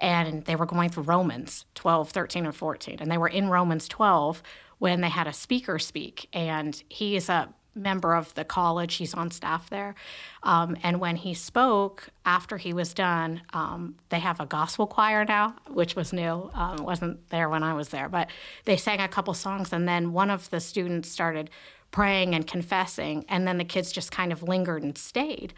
and 0.00 0.44
they 0.46 0.56
were 0.56 0.64
going 0.64 0.88
through 0.88 1.02
Romans 1.02 1.66
12, 1.74 2.10
13, 2.10 2.46
and 2.46 2.56
14, 2.56 2.98
and 3.00 3.10
they 3.10 3.18
were 3.18 3.28
in 3.28 3.50
Romans 3.50 3.86
12 3.86 4.42
when 4.78 5.02
they 5.02 5.10
had 5.10 5.26
a 5.26 5.32
speaker 5.32 5.78
speak, 5.78 6.28
and 6.32 6.82
he 6.88 7.16
is 7.16 7.28
a 7.28 7.52
member 7.74 8.14
of 8.14 8.34
the 8.34 8.44
college. 8.44 8.94
He's 8.96 9.14
on 9.14 9.30
staff 9.30 9.68
there. 9.70 9.94
Um, 10.42 10.76
and 10.82 11.00
when 11.00 11.16
he 11.16 11.34
spoke, 11.34 12.08
after 12.24 12.56
he 12.56 12.72
was 12.72 12.94
done, 12.94 13.42
um, 13.52 13.96
they 14.08 14.20
have 14.20 14.40
a 14.40 14.46
gospel 14.46 14.86
choir 14.86 15.24
now, 15.24 15.56
which 15.68 15.96
was 15.96 16.12
new. 16.12 16.50
Um, 16.54 16.84
wasn't 16.84 17.28
there 17.30 17.48
when 17.48 17.62
I 17.62 17.74
was 17.74 17.88
there, 17.88 18.08
but 18.08 18.28
they 18.64 18.76
sang 18.76 19.00
a 19.00 19.08
couple 19.08 19.34
songs. 19.34 19.72
And 19.72 19.88
then 19.88 20.12
one 20.12 20.30
of 20.30 20.50
the 20.50 20.60
students 20.60 21.08
started 21.08 21.50
praying 21.90 22.34
and 22.34 22.44
confessing, 22.44 23.24
and 23.28 23.46
then 23.46 23.56
the 23.56 23.64
kids 23.64 23.92
just 23.92 24.10
kind 24.10 24.32
of 24.32 24.42
lingered 24.42 24.82
and 24.82 24.98
stayed. 24.98 25.54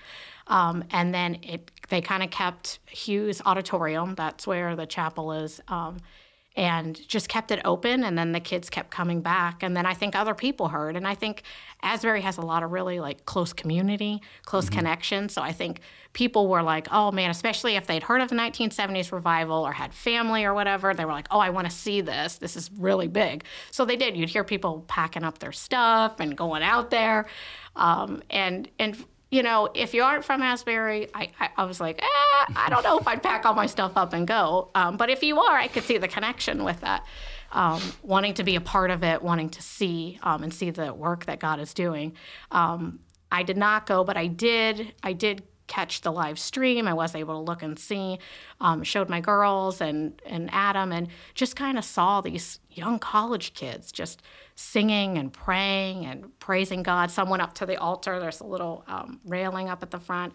Um, 0.49 0.85
and 0.90 1.14
then 1.14 1.38
it, 1.42 1.70
they 1.88 2.02
kind 2.02 2.23
of 2.23 2.30
kept 2.30 2.78
Hughes 2.87 3.40
Auditorium, 3.46 4.14
that's 4.16 4.46
where 4.46 4.76
the 4.76 4.85
chapel 4.85 5.32
is. 5.32 5.62
And 6.57 6.99
just 7.07 7.29
kept 7.29 7.51
it 7.51 7.61
open 7.65 8.03
and 8.03 8.17
then 8.17 8.33
the 8.33 8.41
kids 8.41 8.71
kept 8.71 8.91
coming 8.91 9.21
back 9.21 9.63
and 9.63 9.77
then 9.77 9.85
i 9.85 9.93
think 9.93 10.17
other 10.17 10.35
people 10.35 10.69
heard 10.69 10.97
and 10.97 11.07
i 11.07 11.15
think 11.15 11.43
asbury 11.83 12.23
has 12.23 12.39
a 12.39 12.41
lot 12.41 12.63
of 12.63 12.73
really 12.73 12.99
like 12.99 13.27
close 13.27 13.53
community 13.53 14.23
close 14.47 14.71
connection 14.71 15.29
so 15.29 15.43
i 15.43 15.53
think 15.53 15.81
people 16.15 16.49
were 16.49 16.63
like 16.63 16.89
oh 16.91 17.13
man 17.13 17.31
especially 17.31 17.77
if 17.77 17.87
they'd 17.87 18.03
heard 18.03 18.23
of 18.23 18.31
the 18.31 18.35
1970s 18.35 19.13
revival 19.13 19.67
or 19.67 19.73
had 19.73 19.93
family 19.93 20.45
or 20.45 20.55
whatever 20.55 20.95
they 20.95 21.05
were 21.05 21.13
like 21.13 21.29
oh 21.31 21.39
i 21.39 21.51
want 21.51 21.69
to 21.69 21.77
see 21.77 22.01
this 22.01 22.39
this 22.39 22.57
is 22.57 22.71
really 22.79 23.09
big. 23.09 23.45
So 23.71 23.85
they 23.85 23.97
did 23.97 24.17
you'd 24.17 24.29
hear 24.29 24.45
people 24.45 24.85
packing 24.89 25.25
up 25.25 25.39
their 25.39 25.53
stuff 25.53 26.21
and 26.21 26.37
going 26.37 26.63
out 26.63 26.91
there 26.91 27.27
um, 27.75 28.23
and 28.31 28.69
and 28.79 29.05
you 29.30 29.42
know, 29.42 29.68
if 29.75 29.92
you 29.92 30.02
aren't 30.02 30.25
from 30.25 30.40
Asbury, 30.40 31.09
I, 31.14 31.30
I, 31.40 31.49
I 31.56 31.64
was 31.64 31.80
like, 31.80 32.00
eh, 32.00 32.06
I 32.54 32.68
don't 32.71 32.85
know 32.85 32.99
if 32.99 33.09
I'd 33.09 33.23
pack 33.23 33.45
all 33.45 33.54
my 33.54 33.66
stuff 33.66 33.97
up 33.97 34.12
and 34.12 34.26
go. 34.26 34.71
Um, 34.75 34.97
but 34.97 35.11
if 35.11 35.23
you 35.23 35.40
are, 35.40 35.56
I 35.56 35.66
could 35.66 35.83
see 35.83 35.99
the 35.99 36.09
connection 36.09 36.62
with 36.64 36.80
that. 36.80 37.04
Um, 37.52 37.80
wanting 38.02 38.35
to 38.35 38.45
be 38.45 38.56
a 38.56 38.61
part 38.61 38.90
of 38.90 39.02
it, 39.02 39.23
wanting 39.23 39.50
to 39.50 39.62
see 39.62 40.18
um, 40.23 40.42
and 40.42 40.52
see 40.52 40.71
the 40.71 40.92
work 40.92 41.26
that 41.26 41.40
God 41.40 41.59
is 41.61 41.75
doing. 41.75 42.14
Um, 42.50 43.00
I 43.30 43.42
did 43.42 43.56
not 43.56 43.87
go, 43.87 44.04
but 44.04 44.16
I 44.16 44.26
did. 44.26 44.95
I 45.02 45.12
did 45.12 45.42
catch 45.66 46.00
the 46.00 46.12
live 46.12 46.38
stream. 46.38 46.87
I 46.87 46.94
was 46.94 47.14
able 47.14 47.35
to 47.35 47.40
look 47.40 47.62
and 47.62 47.78
see. 47.78 48.18
Um, 48.61 48.82
showed 48.82 49.08
my 49.08 49.20
girls 49.20 49.80
and 49.80 50.20
and 50.26 50.49
Adam, 50.52 50.92
and 50.92 51.08
just 51.35 51.56
kind 51.56 51.78
of 51.78 51.85
saw 51.85 52.20
these 52.20 52.61
young 52.70 52.99
college 52.99 53.54
kids 53.54 53.92
just 53.92 54.23
singing 54.54 55.18
and 55.18 55.32
praying 55.32 56.06
and 56.06 56.38
praising 56.38 56.82
God. 56.82 57.11
Some 57.11 57.28
went 57.28 57.42
up 57.42 57.54
to 57.54 57.66
the 57.66 57.76
altar. 57.76 58.18
There's 58.20 58.40
a 58.40 58.46
little 58.46 58.85
um, 58.87 59.20
railing 59.25 59.68
up 59.68 59.82
at 59.82 59.90
the 59.90 60.00
front. 60.00 60.32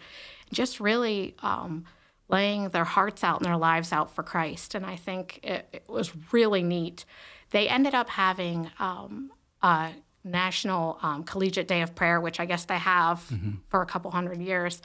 Just 0.52 0.80
really. 0.80 1.34
Um, 1.42 1.84
laying 2.28 2.70
their 2.70 2.84
hearts 2.84 3.22
out 3.22 3.36
and 3.36 3.44
their 3.44 3.58
lives 3.58 3.92
out 3.92 4.10
for 4.10 4.22
Christ. 4.22 4.74
And 4.74 4.86
I 4.86 4.96
think 4.96 5.40
it, 5.42 5.68
it 5.70 5.84
was 5.86 6.12
really 6.32 6.62
neat. 6.62 7.04
They 7.50 7.68
ended 7.68 7.94
up 7.94 8.08
having 8.08 8.70
um, 8.78 9.30
a 9.60 9.90
National 10.24 10.98
um, 11.02 11.24
Collegiate 11.24 11.68
Day 11.68 11.82
of 11.82 11.94
Prayer, 11.94 12.20
which 12.20 12.40
I 12.40 12.46
guess 12.46 12.64
they 12.64 12.78
have 12.78 13.18
mm-hmm. 13.30 13.56
for 13.68 13.82
a 13.82 13.86
couple 13.86 14.10
hundred 14.10 14.40
years. 14.40 14.80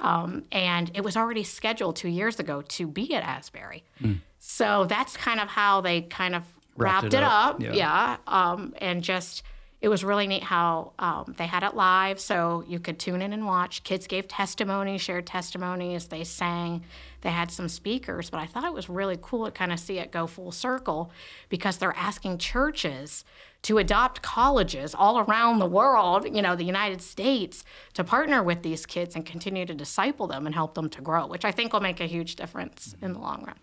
Um, 0.00 0.44
and 0.50 0.90
it 0.94 1.02
was 1.02 1.16
already 1.16 1.44
scheduled 1.44 1.96
two 1.96 2.08
years 2.08 2.40
ago 2.40 2.62
to 2.62 2.86
be 2.86 3.14
at 3.14 3.22
Asbury. 3.22 3.84
Mm. 4.02 4.20
So 4.38 4.86
that's 4.86 5.16
kind 5.16 5.40
of 5.40 5.48
how 5.48 5.80
they 5.82 6.02
kind 6.02 6.34
of 6.34 6.42
wrapped, 6.76 7.02
wrapped 7.04 7.14
it, 7.14 7.22
up. 7.22 7.54
up. 7.56 7.62
Yeah. 7.62 7.72
yeah. 7.74 8.16
Um, 8.26 8.74
and 8.78 9.02
just 9.02 9.42
it 9.80 9.88
was 9.88 10.04
really 10.04 10.26
neat 10.26 10.42
how 10.42 10.92
um, 10.98 11.34
they 11.38 11.46
had 11.46 11.62
it 11.62 11.74
live, 11.74 12.20
so 12.20 12.62
you 12.68 12.78
could 12.78 12.98
tune 12.98 13.22
in 13.22 13.32
and 13.32 13.46
watch. 13.46 13.82
Kids 13.82 14.06
gave 14.06 14.28
testimonies, 14.28 15.00
shared 15.00 15.26
testimonies, 15.26 16.08
they 16.08 16.22
sang. 16.22 16.84
They 17.22 17.30
had 17.30 17.50
some 17.50 17.68
speakers, 17.68 18.28
but 18.28 18.40
I 18.40 18.46
thought 18.46 18.64
it 18.64 18.74
was 18.74 18.90
really 18.90 19.18
cool 19.20 19.46
to 19.46 19.50
kind 19.50 19.72
of 19.72 19.80
see 19.80 19.98
it 19.98 20.10
go 20.10 20.26
full 20.26 20.52
circle 20.52 21.10
because 21.48 21.78
they're 21.78 21.96
asking 21.96 22.38
churches 22.38 23.24
to 23.62 23.78
adopt 23.78 24.22
colleges 24.22 24.94
all 24.94 25.18
around 25.20 25.58
the 25.58 25.66
world, 25.66 26.26
you 26.34 26.42
know, 26.42 26.56
the 26.56 26.64
United 26.64 27.00
States, 27.00 27.64
to 27.94 28.04
partner 28.04 28.42
with 28.42 28.62
these 28.62 28.86
kids 28.86 29.14
and 29.14 29.24
continue 29.24 29.66
to 29.66 29.74
disciple 29.74 30.26
them 30.26 30.46
and 30.46 30.54
help 30.54 30.74
them 30.74 30.88
to 30.90 31.02
grow, 31.02 31.26
which 31.26 31.44
I 31.44 31.52
think 31.52 31.72
will 31.72 31.80
make 31.80 32.00
a 32.00 32.06
huge 32.06 32.36
difference 32.36 32.94
in 33.02 33.12
the 33.12 33.18
long 33.18 33.44
run. 33.44 33.56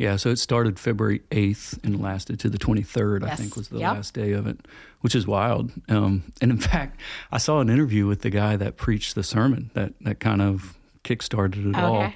Yeah, 0.00 0.16
so 0.16 0.30
it 0.30 0.38
started 0.38 0.78
February 0.78 1.20
8th 1.30 1.84
and 1.84 2.00
lasted 2.00 2.40
to 2.40 2.48
the 2.48 2.56
23rd, 2.56 3.20
yes. 3.20 3.32
I 3.32 3.34
think 3.34 3.54
was 3.54 3.68
the 3.68 3.80
yep. 3.80 3.96
last 3.96 4.14
day 4.14 4.32
of 4.32 4.46
it, 4.46 4.58
which 5.02 5.14
is 5.14 5.26
wild. 5.26 5.72
Um, 5.90 6.22
and 6.40 6.50
in 6.50 6.56
fact, 6.72 6.98
I 7.30 7.36
saw 7.36 7.60
an 7.60 7.68
interview 7.68 8.06
with 8.06 8.22
the 8.22 8.30
guy 8.30 8.56
that 8.56 8.78
preached 8.78 9.14
the 9.14 9.22
sermon 9.22 9.70
that, 9.74 9.92
that 10.00 10.18
kind 10.18 10.40
of 10.40 10.78
kickstarted 11.04 11.66
it 11.66 11.76
okay. 11.76 11.80
all. 11.82 12.12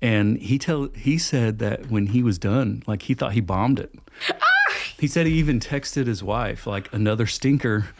And 0.00 0.38
he 0.38 0.58
tell 0.58 0.88
he 0.94 1.18
said 1.18 1.58
that 1.58 1.90
when 1.90 2.06
he 2.06 2.22
was 2.22 2.38
done, 2.38 2.82
like 2.86 3.02
he 3.02 3.12
thought 3.12 3.34
he 3.34 3.42
bombed 3.42 3.78
it. 3.78 3.94
he 4.98 5.06
said 5.06 5.26
he 5.26 5.34
even 5.34 5.60
texted 5.60 6.06
his 6.06 6.22
wife 6.22 6.66
like 6.66 6.90
another 6.94 7.26
stinker. 7.26 7.90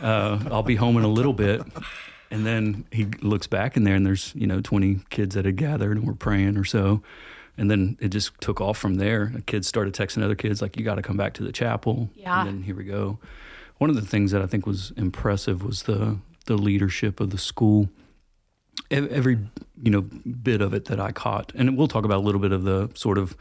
Uh, 0.00 0.40
I'll 0.50 0.64
be 0.64 0.74
home 0.74 0.96
in 0.96 1.04
a 1.04 1.08
little 1.08 1.34
bit. 1.34 1.62
And 2.32 2.44
then 2.44 2.84
he 2.90 3.04
looks 3.20 3.46
back 3.46 3.76
in 3.76 3.84
there, 3.84 3.94
and 3.94 4.04
there's 4.04 4.32
you 4.34 4.48
know 4.48 4.60
20 4.60 5.00
kids 5.10 5.36
that 5.36 5.44
had 5.44 5.54
gathered 5.56 5.98
and 5.98 6.04
were 6.04 6.14
praying 6.14 6.56
or 6.56 6.64
so 6.64 7.00
and 7.56 7.70
then 7.70 7.96
it 8.00 8.08
just 8.08 8.32
took 8.40 8.60
off 8.60 8.78
from 8.78 8.94
there. 8.94 9.32
Kids 9.46 9.66
started 9.66 9.94
texting 9.94 10.22
other 10.22 10.34
kids 10.34 10.62
like, 10.62 10.76
"You 10.76 10.84
got 10.84 10.96
to 10.96 11.02
come 11.02 11.16
back 11.16 11.34
to 11.34 11.42
the 11.42 11.52
chapel." 11.52 12.10
Yeah. 12.14 12.40
And 12.40 12.48
then 12.48 12.62
here 12.62 12.74
we 12.74 12.84
go. 12.84 13.18
One 13.78 13.90
of 13.90 13.96
the 13.96 14.02
things 14.02 14.30
that 14.30 14.42
I 14.42 14.46
think 14.46 14.66
was 14.66 14.92
impressive 14.96 15.64
was 15.64 15.84
the 15.84 16.18
the 16.46 16.56
leadership 16.56 17.20
of 17.20 17.30
the 17.30 17.38
school. 17.38 17.88
Every 18.90 19.38
you 19.82 19.90
know 19.90 20.02
bit 20.02 20.60
of 20.60 20.74
it 20.74 20.86
that 20.86 21.00
I 21.00 21.12
caught, 21.12 21.52
and 21.54 21.76
we'll 21.76 21.88
talk 21.88 22.04
about 22.04 22.18
a 22.18 22.24
little 22.24 22.40
bit 22.40 22.52
of 22.52 22.64
the 22.64 22.90
sort 22.94 23.18
of 23.18 23.36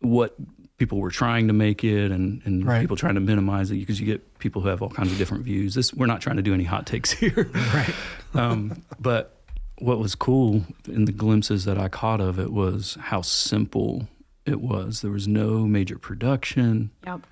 what 0.00 0.34
people 0.80 0.98
were 0.98 1.10
trying 1.10 1.46
to 1.46 1.52
make 1.52 1.84
it 1.84 2.10
and, 2.10 2.40
and 2.46 2.66
right. 2.66 2.80
people 2.80 2.96
trying 2.96 3.14
to 3.14 3.20
minimize 3.20 3.70
it 3.70 3.74
because 3.74 4.00
you 4.00 4.06
get 4.06 4.38
people 4.38 4.62
who 4.62 4.68
have 4.68 4.80
all 4.80 4.88
kinds 4.88 5.12
of 5.12 5.18
different 5.18 5.44
views. 5.44 5.74
This 5.74 5.92
we're 5.92 6.06
not 6.06 6.22
trying 6.22 6.36
to 6.36 6.42
do 6.42 6.54
any 6.54 6.64
hot 6.64 6.86
takes 6.86 7.10
here, 7.22 7.50
right? 7.74 7.94
um, 8.34 8.82
but 8.98 9.39
what 9.80 9.98
was 9.98 10.14
cool 10.14 10.62
in 10.86 11.06
the 11.06 11.12
glimpses 11.12 11.64
that 11.64 11.78
I 11.78 11.88
caught 11.88 12.20
of 12.20 12.38
it 12.38 12.52
was 12.52 12.96
how 13.00 13.22
simple 13.22 14.08
it 14.46 14.60
was. 14.60 15.00
There 15.00 15.10
was 15.10 15.26
no 15.26 15.66
major 15.66 15.98
production. 15.98 16.90
Yep. 17.06 17.26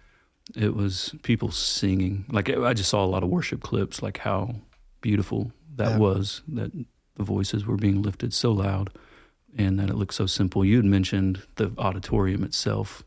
It 0.56 0.74
was 0.74 1.14
people 1.22 1.50
singing. 1.50 2.24
Like 2.30 2.48
I 2.50 2.72
just 2.72 2.90
saw 2.90 3.04
a 3.04 3.06
lot 3.06 3.22
of 3.22 3.28
worship 3.28 3.62
clips, 3.62 4.02
like 4.02 4.18
how 4.18 4.54
beautiful 5.00 5.52
that 5.76 5.90
yeah. 5.90 5.98
was. 5.98 6.42
That 6.48 6.72
the 7.16 7.22
voices 7.22 7.66
were 7.66 7.76
being 7.76 8.00
lifted 8.00 8.32
so 8.32 8.52
loud, 8.52 8.90
and 9.56 9.78
that 9.78 9.90
it 9.90 9.96
looked 9.96 10.14
so 10.14 10.26
simple. 10.26 10.64
You 10.64 10.76
had 10.76 10.86
mentioned 10.86 11.42
the 11.56 11.72
auditorium 11.76 12.44
itself 12.44 13.04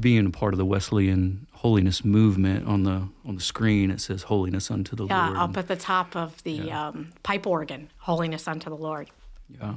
being 0.00 0.26
a 0.26 0.30
part 0.30 0.54
of 0.54 0.58
the 0.58 0.64
Wesleyan 0.64 1.46
holiness 1.66 2.04
movement 2.04 2.64
on 2.68 2.84
the 2.84 3.08
on 3.24 3.34
the 3.34 3.40
screen 3.40 3.90
it 3.90 4.00
says 4.00 4.22
holiness 4.22 4.70
unto 4.70 4.94
the 4.94 5.04
yeah, 5.04 5.24
Lord. 5.24 5.36
Yeah, 5.36 5.42
up 5.42 5.56
at 5.56 5.66
the 5.66 5.74
top 5.74 6.14
of 6.14 6.40
the 6.44 6.52
yeah. 6.52 6.86
um, 6.86 7.12
pipe 7.24 7.44
organ, 7.44 7.90
holiness 7.98 8.46
unto 8.46 8.70
the 8.70 8.76
Lord. 8.76 9.10
Yeah. 9.48 9.74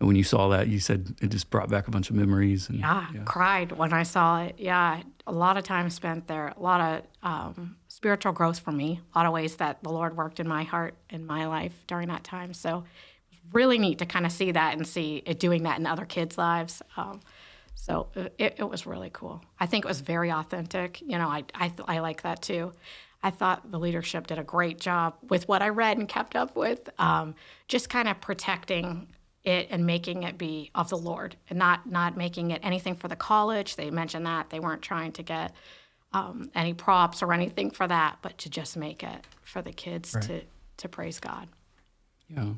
And 0.00 0.06
when 0.08 0.16
you 0.16 0.24
saw 0.24 0.48
that, 0.48 0.66
you 0.66 0.80
said 0.80 1.14
it 1.22 1.28
just 1.28 1.48
brought 1.48 1.68
back 1.68 1.86
a 1.86 1.92
bunch 1.92 2.10
of 2.10 2.16
memories. 2.16 2.68
And, 2.68 2.80
yeah, 2.80 3.06
yeah. 3.14 3.22
cried 3.24 3.70
when 3.70 3.92
I 3.92 4.02
saw 4.02 4.42
it. 4.42 4.56
Yeah, 4.58 5.00
a 5.28 5.32
lot 5.32 5.56
of 5.56 5.62
time 5.62 5.90
spent 5.90 6.26
there, 6.26 6.48
a 6.56 6.60
lot 6.60 6.80
of 6.80 7.02
um, 7.22 7.76
spiritual 7.86 8.32
growth 8.32 8.58
for 8.58 8.72
me, 8.72 9.00
a 9.14 9.18
lot 9.18 9.26
of 9.26 9.32
ways 9.32 9.54
that 9.56 9.80
the 9.84 9.90
Lord 9.90 10.16
worked 10.16 10.40
in 10.40 10.48
my 10.48 10.64
heart 10.64 10.94
in 11.08 11.24
my 11.24 11.46
life 11.46 11.84
during 11.86 12.08
that 12.08 12.24
time. 12.24 12.52
So, 12.52 12.82
really 13.52 13.78
neat 13.78 13.98
to 13.98 14.06
kind 14.06 14.26
of 14.26 14.32
see 14.32 14.50
that 14.50 14.76
and 14.76 14.84
see 14.84 15.22
it 15.24 15.38
doing 15.38 15.62
that 15.62 15.78
in 15.78 15.86
other 15.86 16.04
kids' 16.04 16.36
lives. 16.36 16.82
Um, 16.96 17.20
so 17.78 18.08
it, 18.16 18.56
it 18.58 18.68
was 18.68 18.86
really 18.86 19.10
cool. 19.12 19.40
I 19.60 19.66
think 19.66 19.84
it 19.84 19.88
was 19.88 20.00
very 20.00 20.32
authentic. 20.32 21.00
You 21.00 21.16
know, 21.16 21.28
I, 21.28 21.44
I, 21.54 21.72
I 21.86 21.98
like 22.00 22.22
that 22.22 22.42
too. 22.42 22.72
I 23.22 23.30
thought 23.30 23.70
the 23.70 23.78
leadership 23.78 24.26
did 24.26 24.38
a 24.38 24.42
great 24.42 24.80
job 24.80 25.14
with 25.28 25.46
what 25.46 25.62
I 25.62 25.68
read 25.68 25.96
and 25.96 26.08
kept 26.08 26.34
up 26.34 26.56
with, 26.56 26.90
um, 26.98 27.36
just 27.68 27.88
kind 27.88 28.08
of 28.08 28.20
protecting 28.20 29.08
it 29.44 29.68
and 29.70 29.86
making 29.86 30.24
it 30.24 30.36
be 30.36 30.70
of 30.74 30.88
the 30.88 30.98
Lord 30.98 31.36
and 31.48 31.58
not 31.58 31.88
not 31.88 32.16
making 32.16 32.50
it 32.50 32.60
anything 32.64 32.96
for 32.96 33.06
the 33.06 33.16
college. 33.16 33.76
They 33.76 33.90
mentioned 33.90 34.26
that 34.26 34.50
they 34.50 34.58
weren't 34.58 34.82
trying 34.82 35.12
to 35.12 35.22
get 35.22 35.52
um, 36.12 36.50
any 36.56 36.74
props 36.74 37.22
or 37.22 37.32
anything 37.32 37.70
for 37.70 37.86
that, 37.86 38.18
but 38.22 38.38
to 38.38 38.50
just 38.50 38.76
make 38.76 39.04
it 39.04 39.24
for 39.42 39.62
the 39.62 39.72
kids 39.72 40.14
right. 40.14 40.24
to 40.24 40.42
to 40.78 40.88
praise 40.88 41.20
God. 41.20 41.48
Yeah. 42.28 42.54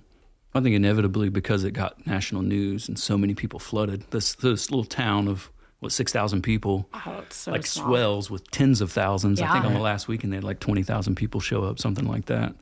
I 0.55 0.61
think 0.61 0.75
inevitably 0.75 1.29
because 1.29 1.65
it 1.65 1.73
got 1.73 2.07
national 2.07 2.43
news 2.43 2.89
and 2.89 2.99
so 2.99 3.17
many 3.17 3.35
people 3.35 3.59
flooded 3.59 4.11
this 4.11 4.35
this 4.35 4.71
little 4.71 4.85
town 4.85 5.29
of 5.29 5.51
what 5.79 5.93
six 5.93 6.13
thousand 6.13 6.43
people, 6.43 6.89
oh, 6.93 7.25
so 7.31 7.53
like 7.53 7.67
small. 7.67 7.87
swells 7.87 8.31
with 8.31 8.51
tens 8.51 8.81
of 8.81 8.93
thousands. 8.93 9.41
Yeah. 9.41 9.51
I 9.51 9.55
think 9.55 9.65
on 9.65 9.75
the 9.75 9.81
last 9.81 10.09
weekend 10.09 10.33
they 10.33 10.37
had 10.37 10.45
like 10.45 10.61
twenty 10.61 10.83
thousand 10.83 11.15
people 11.15 11.41
show 11.41 11.65
up, 11.65 11.79
something 11.79 12.07
like 12.07 12.27
that. 12.27 12.55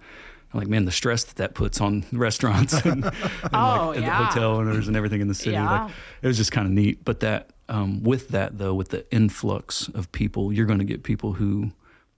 I'm 0.52 0.61
like, 0.61 0.68
man, 0.68 0.87
the 0.87 0.92
stress 0.92 1.25
that 1.25 1.37
that 1.37 1.54
puts 1.54 1.80
on 1.80 2.04
restaurants 2.12 2.73
and, 2.75 3.04
and, 3.04 3.14
oh, 3.52 3.92
like, 3.95 4.00
yeah. 4.00 4.18
the 4.18 4.25
hotel 4.26 4.57
owners 4.57 4.88
and 4.88 4.97
everything 4.97 5.21
in 5.21 5.28
the 5.28 5.35
city. 5.35 5.52
Yeah. 5.52 5.85
Like, 5.85 5.92
it 6.23 6.26
was 6.26 6.37
just 6.37 6.52
kind 6.52 6.66
of 6.66 6.73
neat. 6.73 7.04
But 7.04 7.21
that 7.21 7.50
um, 7.68 8.02
with 8.02 8.28
that 8.28 8.59
though, 8.59 8.75
with 8.75 8.88
the 8.88 9.11
influx 9.12 9.88
of 9.88 10.11
people, 10.12 10.52
you're 10.52 10.66
going 10.66 10.78
to 10.78 10.85
get 10.85 11.02
people 11.02 11.35
who 11.35 11.73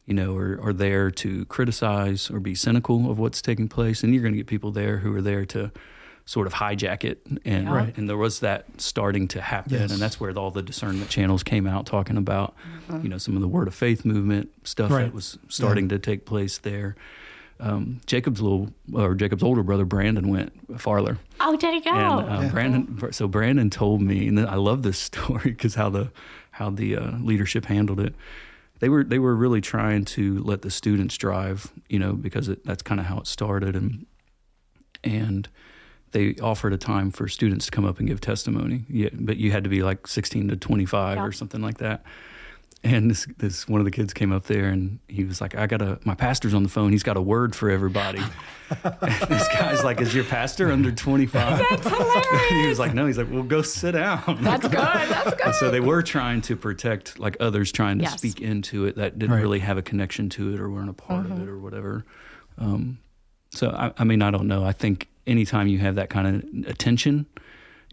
you 0.07 0.15
know, 0.15 0.37
are, 0.37 0.61
are 0.63 0.73
there 0.73 1.11
to 1.11 1.45
criticize 1.47 2.31
or 2.31 2.41
be 2.41 2.55
cynical 2.55 3.11
of 3.11 3.19
what's 3.19 3.41
taking 3.41 3.69
place. 3.69 4.03
And 4.03 4.13
you're 4.13 4.23
going 4.23 4.35
to 4.35 4.39
get 4.39 4.47
people 4.47 4.73
there 4.73 4.99
who 4.99 5.15
are 5.15 5.23
there 5.23 5.45
to 5.47 5.71
sort 6.25 6.47
of 6.47 6.55
hijack 6.55 7.05
it. 7.05 7.25
And, 7.45 7.65
yeah. 7.65 7.75
right. 7.75 7.97
and 7.97 8.09
there 8.09 8.17
was 8.17 8.41
that 8.41 8.81
starting 8.81 9.29
to 9.29 9.41
happen. 9.41 9.73
Yes. 9.73 9.91
And 9.91 10.01
that's 10.01 10.21
where 10.21 10.37
all 10.37 10.51
the 10.51 10.63
discernment 10.63 11.11
channels 11.11 11.43
came 11.43 11.67
out 11.67 11.87
talking 11.87 12.17
about, 12.17 12.55
mm-hmm. 12.89 13.03
you 13.03 13.09
know, 13.09 13.19
some 13.19 13.35
of 13.35 13.41
the 13.41 13.49
word 13.49 13.69
of 13.69 13.75
faith 13.75 14.05
movement 14.05 14.51
stuff 14.65 14.91
right. 14.91 15.05
that 15.05 15.15
was 15.15 15.39
starting 15.49 15.85
yeah. 15.85 15.97
to 15.97 15.99
take 15.99 16.27
place 16.27 16.59
there. 16.59 16.97
Um, 17.59 18.01
Jacob's 18.07 18.41
little 18.41 18.73
or 18.95 19.15
Jacob's 19.15 19.43
older 19.43 19.63
brother 19.63 19.85
Brandon 19.85 20.29
went 20.29 20.81
farther. 20.81 21.19
Oh, 21.41 21.57
did 21.57 21.75
he 21.75 21.81
go? 21.81 21.91
And, 21.91 22.31
uh, 22.31 22.41
yeah. 22.43 22.49
Brandon. 22.49 23.13
So 23.13 23.29
Brandon 23.29 23.69
told 23.69 24.01
me, 24.01 24.29
and 24.29 24.41
I 24.41 24.55
love 24.55 24.83
this 24.83 24.99
story 25.11 25.51
because 25.51 25.75
how 25.75 25.91
the 25.91 26.11
how 26.53 26.71
the 26.71 26.97
uh, 26.97 27.19
leadership 27.19 27.67
handled 27.67 28.01
it 28.01 28.15
they 28.81 28.89
were 28.89 29.05
they 29.05 29.19
were 29.19 29.35
really 29.35 29.61
trying 29.61 30.05
to 30.07 30.43
let 30.43 30.63
the 30.63 30.71
students 30.71 31.17
drive, 31.17 31.73
you 31.89 31.99
know, 31.99 32.13
because 32.13 32.49
it, 32.49 32.65
that's 32.65 32.83
kind 32.83 33.01
of 33.01 33.07
how 33.07 33.19
it 33.19 33.27
started, 33.27 33.77
and 33.77 34.07
and 35.05 35.49
they 36.13 36.35
offered 36.43 36.73
a 36.73 36.79
time 36.79 37.11
for 37.11 37.29
students 37.29 37.67
to 37.67 37.71
come 37.71 37.85
up 37.85 37.99
and 37.99 38.09
give 38.09 38.21
testimony. 38.21 38.85
Yeah, 38.89 39.11
but 39.13 39.37
you 39.37 39.53
had 39.53 39.65
to 39.65 39.71
be 39.71 39.83
like 39.83 40.07
16 40.07 40.49
to 40.49 40.57
25 40.57 41.17
yeah. 41.17 41.25
or 41.25 41.31
something 41.31 41.63
like 41.63 41.79
that 41.79 42.05
and 42.83 43.11
this 43.11 43.27
this 43.37 43.69
one 43.69 43.81
of 43.81 43.85
the 43.85 43.91
kids 43.91 44.15
came 44.15 44.33
up 44.33 44.45
there 44.45 44.69
and 44.69 44.99
he 45.09 45.25
was 45.25 45.41
like, 45.41 45.55
"I 45.55 45.67
got 45.67 45.83
a 45.83 45.99
my 46.05 46.15
pastor's 46.15 46.55
on 46.55 46.63
the 46.63 46.69
phone. 46.69 46.93
He's 46.93 47.03
got 47.03 47.17
a 47.17 47.21
word 47.21 47.55
for 47.55 47.71
everybody." 47.71 48.23
this 48.83 49.49
guy's 49.49 49.85
like, 49.85 50.01
"Is 50.01 50.15
your 50.15 50.25
pastor 50.25 50.73
under 50.73 50.91
25?" 50.91 51.63
That's 51.71 51.89
hilarious. 51.89 52.49
he 52.49 52.67
was 52.69 52.79
like, 52.79 52.95
"No." 52.95 53.07
He's 53.07 53.19
like, 53.19 53.31
"Well, 53.31 53.43
go 53.43 53.61
sit 53.61 53.93
down." 53.93 54.39
That's 54.41 54.63
good. 54.63 54.73
That's 54.73 55.31
good. 55.31 55.41
And 55.51 55.55
so 55.55 55.71
they 55.71 55.81
were 55.81 56.03
trying 56.03 56.41
to 56.43 56.57
protect 56.57 57.19
like 57.19 57.37
others 57.41 57.73
trying 57.73 57.99
to 57.99 58.05
yes. 58.05 58.17
speak 58.17 58.41
into 58.41 58.87
it 58.87 58.97
that 58.97 59.19
didn't 59.19 59.35
right. 59.35 59.43
really 59.43 59.59
have 59.59 59.77
a 59.77 59.83
connection 59.83 60.29
to 60.31 60.55
it 60.55 60.61
or 60.61 60.71
weren't 60.71 60.91
a 60.91 60.95
part 60.95 61.25
mm-hmm. 61.25 61.33
of 61.33 61.43
it 61.43 61.49
or 61.49 61.59
whatever. 61.59 62.05
Um, 62.59 62.99
so 63.51 63.71
I, 63.71 63.93
I 63.99 64.05
mean, 64.05 64.23
I 64.23 64.31
don't 64.31 64.47
know. 64.47 64.65
I 64.65 64.73
think 64.73 65.09
anytime 65.27 65.67
you 65.67 65.79
have 65.79 65.97
that 65.97 66.09
kind 66.09 66.27
of 66.27 66.71
attention 66.71 67.27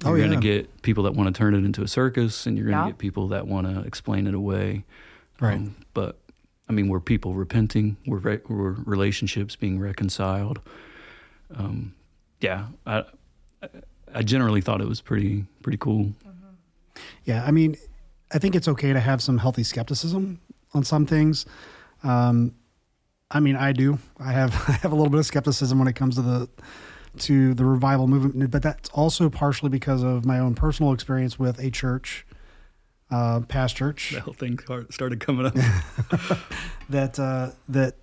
you're 0.04 0.14
oh, 0.14 0.18
going 0.18 0.40
to 0.40 0.48
yeah. 0.48 0.58
get 0.60 0.82
people 0.84 1.04
that 1.06 1.14
want 1.16 1.34
to 1.34 1.38
turn 1.38 1.56
it 1.56 1.66
into 1.66 1.82
a 1.82 1.88
circus, 1.88 2.46
and 2.46 2.58
you're 2.58 2.68
going 2.68 2.78
to 2.78 2.84
yeah. 2.84 2.92
get 2.92 2.98
people 2.98 3.30
that 3.30 3.48
want 3.48 3.68
to 3.68 3.82
explain 3.82 4.28
it 4.28 4.34
away. 4.36 4.86
Right. 5.40 5.58
Um, 5.58 5.76
but 5.94 6.20
I 6.70 6.74
mean, 6.74 6.88
we're 6.88 7.00
people 7.00 7.34
repenting. 7.34 7.98
We're, 8.06 8.18
re- 8.18 8.42
we're 8.48 8.76
relationships 8.86 9.56
being 9.56 9.80
reconciled. 9.80 10.60
Um, 11.56 11.96
yeah, 12.42 12.68
I 12.86 13.06
I 14.14 14.22
generally 14.22 14.62
thought 14.62 14.82
it 14.82 14.88
was 14.88 15.02
pretty 15.02 15.46
pretty 15.64 15.78
cool. 15.78 16.12
Yeah, 17.24 17.44
I 17.46 17.52
mean, 17.52 17.78
I 18.32 18.40
think 18.40 18.56
it's 18.56 18.68
okay 18.68 18.94
to 18.94 19.00
have 19.00 19.22
some 19.22 19.38
healthy 19.38 19.64
skepticism 19.64 20.40
on 20.74 20.84
some 20.84 21.06
things. 21.06 21.46
Um, 22.04 22.56
I 23.30 23.40
mean, 23.40 23.56
I 23.56 23.72
do. 23.72 24.00
I 24.20 24.32
have 24.34 24.54
I 24.68 24.74
have 24.74 24.92
a 24.92 24.96
little 24.96 25.10
bit 25.10 25.20
of 25.20 25.26
skepticism 25.26 25.80
when 25.80 25.88
it 25.88 25.96
comes 25.96 26.16
to 26.16 26.22
the 26.22 26.50
to 27.22 27.54
the 27.54 27.66
revival 27.66 28.08
movement, 28.08 28.52
but 28.52 28.62
that's 28.62 28.90
also 28.90 29.30
partially 29.30 29.70
because 29.70 30.04
of 30.04 30.26
my 30.26 30.40
own 30.40 30.56
personal 30.56 30.94
experience 30.94 31.38
with 31.38 31.60
a 31.60 31.70
church, 31.70 32.26
uh, 33.12 33.42
past 33.42 33.76
church 33.76 34.12
The 34.12 34.22
whole 34.22 34.34
thing 34.34 34.60
started 34.90 35.20
coming 35.20 35.46
up. 35.46 35.54
that 36.90 37.20
uh, 37.20 37.52
that 37.70 37.96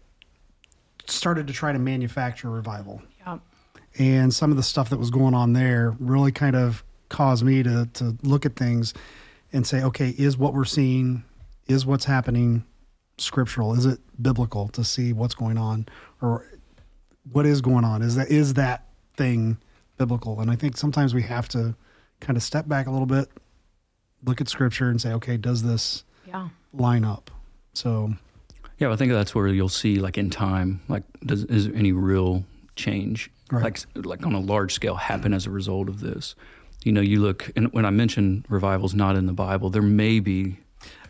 started 1.06 1.47
to 1.47 1.52
try 1.52 1.73
to 1.73 1.78
manufacture 1.78 2.50
revival. 2.50 3.02
Yep. 3.26 3.40
and 3.99 4.35
some 4.35 4.50
of 4.50 4.56
the 4.56 4.62
stuff 4.62 4.90
that 4.90 4.99
was 4.99 5.11
going 5.11 5.35
on 5.35 5.52
there 5.52 5.94
really 5.99 6.33
kind 6.33 6.56
of 6.56 6.85
caused 7.09 7.44
me 7.44 7.62
to 7.62 7.88
to 7.94 8.16
look 8.23 8.44
at 8.47 8.56
things 8.56 8.94
and 9.52 9.66
say, 9.66 9.83
okay, 9.83 10.14
is 10.18 10.37
what 10.37 10.52
we're 10.52 10.64
seeing, 10.64 11.25
is 11.68 11.87
what's 11.87 12.06
happening 12.06 12.64
scriptural? 13.18 13.73
Is 13.75 13.87
it 13.87 14.00
biblical 14.21 14.68
to 14.68 14.83
see 14.83 15.12
what's 15.12 15.35
going 15.35 15.56
on, 15.59 15.87
or 16.21 16.47
what 17.30 17.47
is 17.47 17.61
going 17.61 17.85
on? 17.85 18.02
Is 18.02 18.16
that 18.16 18.30
is 18.30 18.54
that 18.54 18.87
thing 19.16 19.59
biblical? 19.99 20.40
And 20.40 20.50
I 20.50 20.56
think 20.56 20.76
sometimes 20.76 21.14
we 21.14 21.23
have 21.23 21.49
to 21.50 21.75
kind 22.21 22.37
of 22.37 22.42
step 22.42 22.68
back 22.68 22.87
a 22.87 22.90
little 22.90 23.06
bit, 23.06 23.28
look 24.25 24.40
at 24.40 24.49
scripture, 24.49 24.88
and 24.90 25.00
say, 25.00 25.12
okay, 25.14 25.37
does 25.37 25.62
this 25.62 26.04
Yeah. 26.26 26.49
line 26.73 27.04
up? 27.04 27.30
So 27.75 28.14
Yeah, 28.78 28.90
I 28.92 28.97
think 28.97 29.12
that's 29.12 29.35
where 29.35 29.47
you'll 29.49 29.68
see, 29.68 30.00
like 30.00 30.18
in 30.18 30.30
time, 30.30 30.80
like 30.88 31.04
does 31.25 31.44
is 31.44 31.66
there 31.68 31.76
any 31.76 31.92
real 31.92 32.44
change, 32.76 33.30
Right. 33.50 33.62
like 33.62 33.80
like 34.06 34.26
on 34.26 34.35
a 34.35 34.40
large 34.40 34.73
scale, 34.75 34.97
happen 34.97 35.33
as 35.33 35.47
a 35.47 35.50
result 35.50 35.88
of 35.88 36.00
this? 36.00 36.35
You 36.83 36.92
know, 36.92 37.00
you 37.00 37.21
look, 37.21 37.50
and 37.56 37.73
when 37.73 37.85
I 37.87 37.90
mention 37.90 38.44
revivals 38.49 38.92
not 38.94 39.16
in 39.16 39.26
the 39.26 39.33
Bible, 39.33 39.71
there 39.71 39.80
may 39.83 40.18
be 40.21 40.59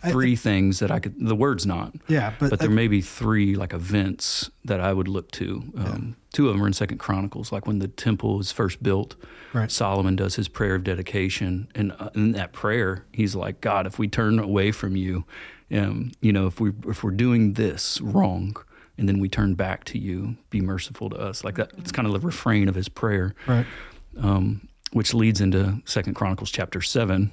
I 0.02 0.10
three 0.10 0.36
things 0.36 0.78
that 0.80 0.90
I 0.90 0.98
could. 0.98 1.14
The 1.18 1.34
word's 1.34 1.66
not, 1.66 1.94
yeah, 2.08 2.34
but, 2.38 2.50
but 2.50 2.58
there 2.60 2.70
may 2.70 2.88
be 2.88 3.00
three 3.00 3.54
like 3.54 3.72
events 3.72 4.50
that 4.64 4.80
I 4.80 4.92
would 4.92 5.08
look 5.08 5.30
to. 5.32 5.64
Um, 5.76 6.16
Two 6.34 6.48
of 6.48 6.54
them 6.54 6.64
are 6.64 6.66
in 6.66 6.72
Second 6.72 6.98
Chronicles, 6.98 7.52
like 7.52 7.64
when 7.68 7.78
the 7.78 7.86
temple 7.86 8.40
is 8.40 8.50
first 8.50 8.82
built. 8.82 9.14
Right. 9.52 9.70
Solomon 9.70 10.16
does 10.16 10.34
his 10.34 10.48
prayer 10.48 10.74
of 10.74 10.82
dedication, 10.82 11.68
and 11.76 11.92
uh, 11.92 12.10
in 12.16 12.32
that 12.32 12.52
prayer, 12.52 13.04
he's 13.12 13.36
like, 13.36 13.60
"God, 13.60 13.86
if 13.86 14.00
we 14.00 14.08
turn 14.08 14.40
away 14.40 14.72
from 14.72 14.96
you, 14.96 15.24
um, 15.70 16.10
you 16.20 16.32
know, 16.32 16.48
if 16.48 16.58
we 16.58 16.72
if 16.88 17.04
we're 17.04 17.12
doing 17.12 17.52
this 17.52 18.00
wrong, 18.00 18.56
and 18.98 19.08
then 19.08 19.20
we 19.20 19.28
turn 19.28 19.54
back 19.54 19.84
to 19.84 19.98
you, 19.98 20.36
be 20.50 20.60
merciful 20.60 21.08
to 21.10 21.16
us." 21.16 21.44
Like 21.44 21.54
that. 21.54 21.70
It's 21.78 21.92
kind 21.92 22.04
of 22.06 22.12
the 22.12 22.26
refrain 22.26 22.68
of 22.68 22.74
his 22.74 22.88
prayer 22.88 23.36
right, 23.46 23.66
um, 24.20 24.66
which 24.92 25.14
leads 25.14 25.40
into 25.40 25.80
Second 25.84 26.14
Chronicles 26.14 26.50
chapter 26.50 26.80
seven, 26.80 27.30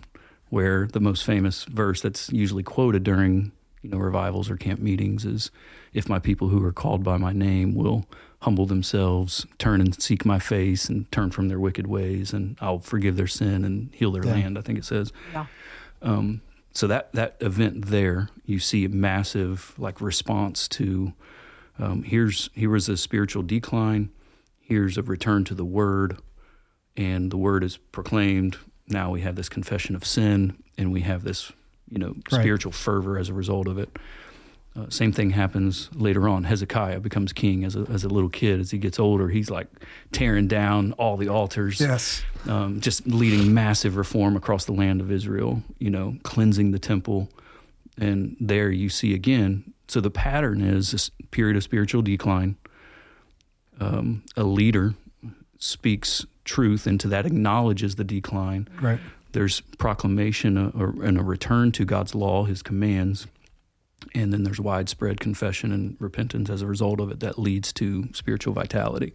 where 0.51 0.87
the 0.93 0.99
most 0.99 1.23
famous 1.23 1.63
verse 1.63 1.99
that's 2.01 2.29
usually 2.31 2.61
quoted 2.63 3.03
during 3.03 3.51
you 3.81 3.89
know 3.89 3.97
revivals 3.97 4.47
or 4.51 4.57
camp 4.57 4.79
meetings 4.79 5.25
is, 5.25 5.49
"If 5.93 6.07
my 6.07 6.19
people 6.19 6.49
who 6.49 6.63
are 6.63 6.71
called 6.71 7.03
by 7.03 7.17
my 7.17 7.33
name 7.33 7.73
will 7.73 8.05
humble 8.41 8.65
themselves, 8.67 9.45
turn 9.57 9.81
and 9.81 9.99
seek 10.01 10.25
my 10.25 10.37
face, 10.39 10.87
and 10.89 11.11
turn 11.11 11.31
from 11.31 11.47
their 11.47 11.59
wicked 11.59 11.87
ways, 11.87 12.31
and 12.33 12.57
I'll 12.61 12.79
forgive 12.79 13.15
their 13.15 13.27
sin 13.27 13.65
and 13.65 13.89
heal 13.93 14.11
their 14.11 14.25
Yeah. 14.25 14.33
land." 14.33 14.57
I 14.57 14.61
think 14.61 14.77
it 14.77 14.85
says. 14.85 15.11
Yeah. 15.33 15.47
Um, 16.03 16.41
so 16.73 16.85
that 16.87 17.11
that 17.13 17.37
event 17.39 17.85
there, 17.87 18.29
you 18.45 18.59
see 18.59 18.85
a 18.85 18.89
massive 18.89 19.73
like 19.79 19.99
response 19.99 20.67
to. 20.69 21.13
Um, 21.79 22.03
here's 22.03 22.49
here 22.53 22.69
was 22.69 22.87
a 22.89 22.97
spiritual 22.97 23.41
decline. 23.43 24.09
Here's 24.59 24.97
a 24.97 25.01
return 25.03 25.43
to 25.45 25.55
the 25.55 25.65
word, 25.65 26.17
and 26.95 27.31
the 27.31 27.37
word 27.37 27.63
is 27.63 27.77
proclaimed. 27.77 28.57
Now 28.87 29.11
we 29.11 29.21
have 29.21 29.35
this 29.35 29.49
confession 29.49 29.95
of 29.95 30.05
sin, 30.05 30.57
and 30.77 30.91
we 30.91 31.01
have 31.01 31.23
this, 31.23 31.51
you 31.89 31.97
know, 31.99 32.13
Right. 32.31 32.41
spiritual 32.41 32.71
fervor 32.71 33.17
as 33.17 33.29
a 33.29 33.33
result 33.33 33.67
of 33.67 33.77
it. 33.77 33.97
Uh, 34.73 34.89
same 34.89 35.11
thing 35.11 35.31
happens 35.31 35.89
later 35.93 36.29
on. 36.29 36.45
Hezekiah 36.45 37.01
becomes 37.01 37.33
king 37.33 37.65
as 37.65 37.75
a, 37.75 37.85
as 37.91 38.05
a 38.05 38.07
little 38.07 38.29
kid. 38.29 38.61
As 38.61 38.71
he 38.71 38.77
gets 38.77 38.99
older, 38.99 39.27
he's 39.27 39.49
like 39.49 39.67
tearing 40.13 40.47
down 40.47 40.93
all 40.93 41.17
the 41.17 41.27
altars 41.27 41.81
yes, 41.81 42.23
um, 42.47 42.79
just 42.79 43.05
leading 43.05 43.53
massive 43.53 43.97
reform 43.97 44.37
across 44.37 44.63
the 44.63 44.71
land 44.71 45.01
of 45.01 45.11
Israel, 45.11 45.61
you 45.79 45.89
know, 45.89 46.15
cleansing 46.23 46.71
the 46.71 46.79
temple. 46.79 47.29
And 47.97 48.37
there 48.39 48.71
you 48.71 48.87
see 48.87 49.13
again. 49.13 49.73
So 49.89 49.99
the 49.99 50.09
pattern 50.09 50.61
is 50.61 50.91
this 50.91 51.09
period 51.31 51.57
of 51.57 51.63
spiritual 51.63 52.01
decline. 52.01 52.55
Um, 53.79 54.23
a 54.37 54.43
leader 54.43 54.93
speaks 55.61 56.25
truth 56.43 56.87
into 56.87 57.07
that, 57.07 57.25
acknowledges 57.25 57.95
the 57.95 58.03
decline. 58.03 58.67
right, 58.81 58.99
There's 59.31 59.61
proclamation 59.77 60.57
uh, 60.57 60.71
and 61.05 61.17
a 61.17 61.23
return 61.23 61.71
to 61.73 61.85
God's 61.85 62.13
law, 62.13 62.43
His 62.43 62.61
commands. 62.61 63.27
And 64.15 64.33
then 64.33 64.43
there's 64.43 64.59
widespread 64.59 65.19
confession 65.19 65.71
and 65.71 65.95
repentance 65.99 66.49
as 66.49 66.63
a 66.63 66.67
result 66.67 66.99
of 66.99 67.11
it 67.11 67.19
that 67.19 67.37
leads 67.37 67.71
to 67.73 68.09
spiritual 68.13 68.53
vitality. 68.53 69.13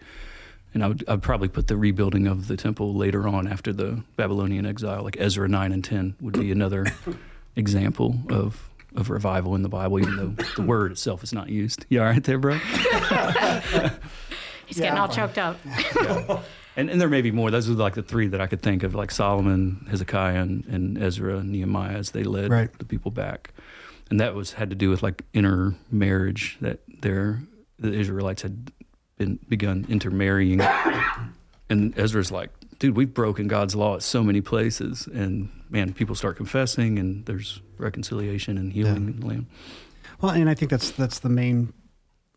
And 0.72 0.84
I 0.84 0.88
would 0.88 1.04
I'd 1.08 1.22
probably 1.22 1.48
put 1.48 1.66
the 1.66 1.76
rebuilding 1.76 2.28
of 2.28 2.46
the 2.46 2.56
temple 2.56 2.94
later 2.94 3.26
on 3.26 3.48
after 3.48 3.72
the 3.72 4.04
Babylonian 4.16 4.64
exile, 4.64 5.02
like 5.02 5.16
Ezra 5.18 5.48
9 5.48 5.72
and 5.72 5.82
10 5.82 6.14
would 6.20 6.38
be 6.38 6.52
another 6.52 6.86
example 7.56 8.20
of, 8.28 8.68
of 8.94 9.10
revival 9.10 9.56
in 9.56 9.62
the 9.62 9.68
Bible, 9.68 9.98
even 9.98 10.16
though 10.16 10.44
the 10.54 10.62
word 10.62 10.92
itself 10.92 11.24
is 11.24 11.32
not 11.32 11.48
used. 11.48 11.84
You 11.88 12.00
all 12.00 12.06
right 12.06 12.22
there, 12.22 12.38
bro? 12.38 12.58
He's 14.66 14.78
Yeah, 14.78 14.84
getting 14.86 14.98
all 14.98 15.08
choked 15.08 15.38
up. 15.38 15.58
And, 16.78 16.90
and 16.90 17.00
there 17.00 17.08
may 17.08 17.22
be 17.22 17.30
more. 17.30 17.50
Those 17.50 17.70
are 17.70 17.72
like 17.72 17.94
the 17.94 18.02
three 18.02 18.26
that 18.26 18.40
I 18.42 18.46
could 18.46 18.60
think 18.60 18.82
of, 18.82 18.94
like 18.94 19.10
Solomon, 19.10 19.86
Hezekiah, 19.88 20.42
and, 20.42 20.62
and 20.66 21.02
Ezra, 21.02 21.38
and 21.38 21.50
Nehemiah, 21.50 21.96
as 21.96 22.10
they 22.10 22.22
led 22.22 22.50
Right. 22.50 22.70
the 22.78 22.84
people 22.84 23.10
back. 23.10 23.54
And 24.10 24.20
that 24.20 24.34
was 24.34 24.52
had 24.52 24.68
to 24.68 24.76
do 24.76 24.90
with 24.90 25.02
like 25.02 25.22
intermarriage 25.32 26.58
that 26.60 26.80
their 27.00 27.40
the 27.78 27.92
Israelites 27.94 28.42
had 28.42 28.72
been 29.16 29.38
begun 29.48 29.86
intermarrying. 29.88 30.60
and 31.70 31.98
Ezra's 31.98 32.30
like, 32.30 32.50
dude, 32.78 32.94
we've 32.94 33.14
broken 33.14 33.48
God's 33.48 33.74
law 33.74 33.96
at 33.96 34.02
so 34.02 34.22
many 34.22 34.42
places, 34.42 35.06
and 35.06 35.48
man, 35.70 35.94
people 35.94 36.14
start 36.14 36.36
confessing, 36.36 36.98
and 36.98 37.24
there's 37.24 37.62
reconciliation 37.78 38.58
and 38.58 38.70
healing 38.72 38.96
in 39.08 39.20
the 39.20 39.26
land. 39.26 39.46
Well, 40.20 40.32
and 40.32 40.48
I 40.50 40.54
think 40.54 40.70
that's 40.70 40.90
that's 40.90 41.20
the 41.20 41.28
main 41.30 41.72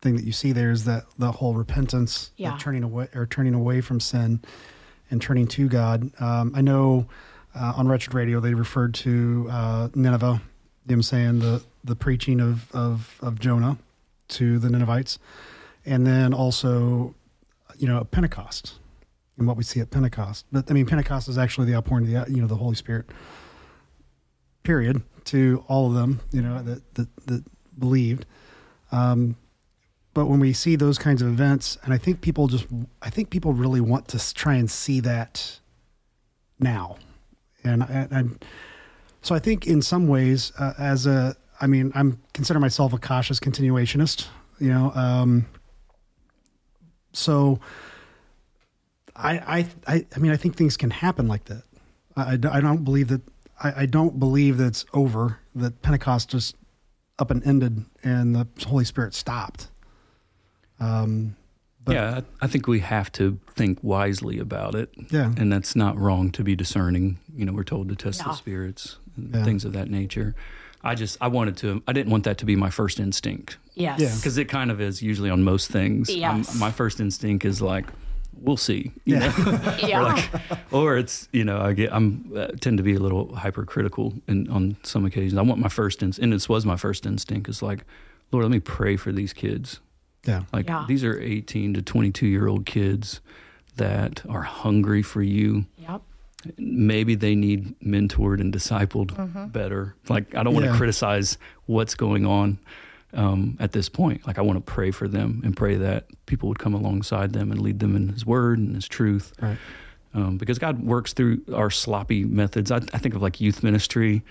thing 0.02 0.16
that 0.16 0.24
you 0.24 0.32
see 0.32 0.52
there 0.52 0.70
is 0.70 0.84
that 0.84 1.04
the 1.18 1.32
whole 1.32 1.54
repentance, 1.54 2.30
Yeah. 2.36 2.56
turning 2.58 2.82
away 2.82 3.08
or 3.14 3.26
turning 3.26 3.54
away 3.54 3.80
from 3.80 4.00
sin 4.00 4.40
and 5.10 5.20
turning 5.20 5.46
to 5.48 5.68
God. 5.68 6.10
Um, 6.20 6.52
I 6.54 6.60
know 6.62 7.06
uh, 7.54 7.74
on 7.76 7.88
Wretched 7.88 8.14
Radio 8.14 8.40
they 8.40 8.54
referred 8.54 8.94
to 8.94 9.48
uh, 9.50 9.88
Nineveh, 9.94 10.40
them 10.86 11.02
saying 11.02 11.40
the 11.40 11.62
the 11.84 11.96
preaching 11.96 12.40
of, 12.40 12.70
of 12.72 13.16
of 13.20 13.38
Jonah 13.38 13.78
to 14.28 14.58
the 14.58 14.70
Ninevites, 14.70 15.18
and 15.84 16.06
then 16.06 16.32
also, 16.32 17.14
you 17.78 17.86
know, 17.88 18.04
Pentecost 18.04 18.74
and 19.36 19.46
what 19.46 19.56
we 19.56 19.62
see 19.64 19.80
at 19.80 19.90
Pentecost. 19.90 20.46
But 20.52 20.70
I 20.70 20.74
mean, 20.74 20.86
Pentecost 20.86 21.28
is 21.28 21.36
actually 21.38 21.66
the 21.66 21.74
outpouring 21.76 22.04
of 22.14 22.26
the 22.26 22.32
you 22.32 22.40
know 22.40 22.46
the 22.48 22.56
Holy 22.56 22.76
Spirit. 22.76 23.06
Period 24.62 25.02
to 25.24 25.64
all 25.68 25.86
of 25.88 25.94
them, 25.94 26.20
you 26.32 26.42
know 26.42 26.62
that 26.62 26.94
that, 26.94 27.08
that 27.26 27.44
believed. 27.78 28.26
Um, 28.92 29.36
but 30.12 30.26
when 30.26 30.40
we 30.40 30.52
see 30.52 30.76
those 30.76 30.98
kinds 30.98 31.22
of 31.22 31.28
events, 31.28 31.78
and 31.84 31.92
I 31.92 31.98
think 31.98 32.20
people 32.20 32.48
just, 32.48 32.66
I 33.00 33.10
think 33.10 33.30
people 33.30 33.52
really 33.52 33.80
want 33.80 34.08
to 34.08 34.34
try 34.34 34.54
and 34.54 34.70
see 34.70 35.00
that 35.00 35.60
now, 36.58 36.96
and 37.62 37.84
and, 37.88 38.44
so 39.22 39.34
I 39.34 39.38
think 39.38 39.66
in 39.66 39.82
some 39.82 40.08
ways, 40.08 40.52
uh, 40.58 40.72
as 40.78 41.06
a, 41.06 41.36
I 41.60 41.66
mean, 41.66 41.92
I'm 41.94 42.20
consider 42.32 42.58
myself 42.58 42.92
a 42.92 42.98
cautious 42.98 43.38
continuationist, 43.38 44.28
you 44.58 44.68
know. 44.68 44.92
Um, 44.94 45.46
so 47.12 47.60
I, 49.14 49.38
I, 49.38 49.68
I, 49.86 50.06
I 50.16 50.18
mean, 50.18 50.32
I 50.32 50.36
think 50.36 50.56
things 50.56 50.76
can 50.76 50.90
happen 50.90 51.28
like 51.28 51.44
that. 51.46 51.64
I, 52.16 52.32
I 52.32 52.60
don't 52.60 52.84
believe 52.84 53.08
that. 53.08 53.22
I, 53.62 53.82
I 53.82 53.86
don't 53.86 54.18
believe 54.18 54.56
that 54.58 54.66
it's 54.68 54.86
over. 54.94 55.38
That 55.54 55.82
Pentecost 55.82 56.30
just 56.30 56.56
up 57.18 57.30
and 57.30 57.46
ended, 57.46 57.84
and 58.02 58.34
the 58.34 58.48
Holy 58.66 58.84
Spirit 58.84 59.14
stopped. 59.14 59.69
Um, 60.80 61.36
but 61.84 61.94
yeah, 61.94 62.20
I, 62.40 62.44
I 62.44 62.46
think 62.46 62.66
we 62.66 62.80
have 62.80 63.10
to 63.12 63.38
think 63.54 63.78
wisely 63.82 64.38
about 64.38 64.74
it. 64.74 64.90
yeah, 65.10 65.32
and 65.36 65.50
that's 65.52 65.74
not 65.74 65.96
wrong 65.98 66.30
to 66.32 66.42
be 66.44 66.54
discerning. 66.54 67.18
You 67.34 67.44
know, 67.46 67.52
we're 67.52 67.64
told 67.64 67.88
to 67.88 67.96
test 67.96 68.20
Yeah. 68.20 68.28
the 68.28 68.34
spirits 68.34 68.96
and 69.16 69.34
Yeah. 69.34 69.44
things 69.44 69.64
of 69.64 69.72
that 69.72 69.90
nature. 69.90 70.34
I 70.82 70.94
just 70.94 71.18
I 71.20 71.28
wanted 71.28 71.56
to 71.58 71.82
I 71.86 71.92
didn't 71.92 72.10
want 72.10 72.24
that 72.24 72.38
to 72.38 72.46
be 72.46 72.56
my 72.56 72.70
first 72.70 73.00
instinct 73.00 73.58
Yes. 73.74 74.00
Yeah. 74.00 74.14
because 74.16 74.38
it 74.38 74.46
kind 74.46 74.70
of 74.70 74.80
is 74.80 75.02
usually 75.02 75.28
on 75.30 75.42
most 75.42 75.70
things. 75.70 76.08
I'm- 76.10 76.18
Yes. 76.18 76.58
my 76.58 76.70
first 76.70 77.00
instinct 77.00 77.44
is 77.44 77.60
like 77.62 77.86
we'll 78.42 78.56
see. 78.56 78.90
You 79.04 79.16
Yeah. 79.16 79.32
know? 79.36 79.76
Yeah. 79.86 80.00
or, 80.00 80.04
like, 80.04 80.30
or 80.72 80.96
it's 80.98 81.28
you 81.32 81.44
know 81.44 81.60
I 81.60 81.72
get 81.74 81.92
I'm 81.92 82.30
uh, 82.34 82.46
tend 82.60 82.76
to 82.78 82.82
be 82.82 82.94
a 82.94 83.00
little 83.00 83.34
hypercritical 83.34 84.14
in 84.28 84.48
on 84.50 84.76
some 84.82 85.04
occasions. 85.04 85.38
I 85.38 85.42
want 85.42 85.60
my 85.60 85.68
first 85.68 86.02
instinct, 86.02 86.22
and 86.24 86.32
this 86.32 86.48
was 86.48 86.64
my 86.64 86.76
first 86.76 87.04
instinct. 87.06 87.48
Is 87.50 87.60
like, 87.62 87.84
Lord, 88.32 88.44
let 88.44 88.50
me 88.52 88.60
pray 88.60 88.96
for 88.96 89.12
these 89.12 89.32
kids. 89.34 89.80
Yeah, 90.26 90.42
Like 90.52 90.68
Yeah. 90.68 90.84
these 90.88 91.04
are 91.04 91.18
18 91.20 91.74
to 91.74 91.82
22 91.82 92.26
year 92.26 92.46
old 92.46 92.66
kids 92.66 93.20
that 93.76 94.22
are 94.28 94.42
hungry 94.42 95.02
for 95.02 95.22
you. 95.22 95.64
Yep. 95.78 96.02
Maybe 96.58 97.14
they 97.14 97.34
need 97.34 97.78
mentored 97.80 98.40
and 98.40 98.52
discipled 98.52 99.52
better. 99.52 99.94
Like 100.08 100.34
I 100.34 100.42
don't 100.42 100.54
want 100.54 100.66
Yeah. 100.66 100.72
to 100.72 100.76
criticize 100.78 101.38
what's 101.66 101.94
going 101.94 102.26
on 102.26 102.58
um, 103.12 103.56
at 103.60 103.72
this 103.72 103.88
point. 103.88 104.26
Like 104.26 104.38
I 104.38 104.42
want 104.42 104.56
to 104.64 104.72
pray 104.72 104.90
for 104.90 105.08
them 105.08 105.40
and 105.44 105.56
pray 105.56 105.76
that 105.76 106.06
people 106.26 106.48
would 106.48 106.58
come 106.58 106.74
alongside 106.74 107.32
them 107.32 107.50
and 107.50 107.60
lead 107.60 107.80
them 107.80 107.96
in 107.96 108.08
His 108.10 108.24
Word 108.24 108.58
and 108.58 108.74
His 108.74 108.86
truth. 108.88 109.32
Right. 109.40 109.58
Um, 110.12 110.38
because 110.38 110.58
God 110.58 110.82
works 110.82 111.12
through 111.12 111.40
our 111.54 111.70
sloppy 111.70 112.24
methods. 112.24 112.72
I, 112.72 112.78
I 112.78 112.98
think 112.98 113.14
of 113.14 113.22
like 113.22 113.40
youth 113.40 113.62
ministry. 113.62 114.24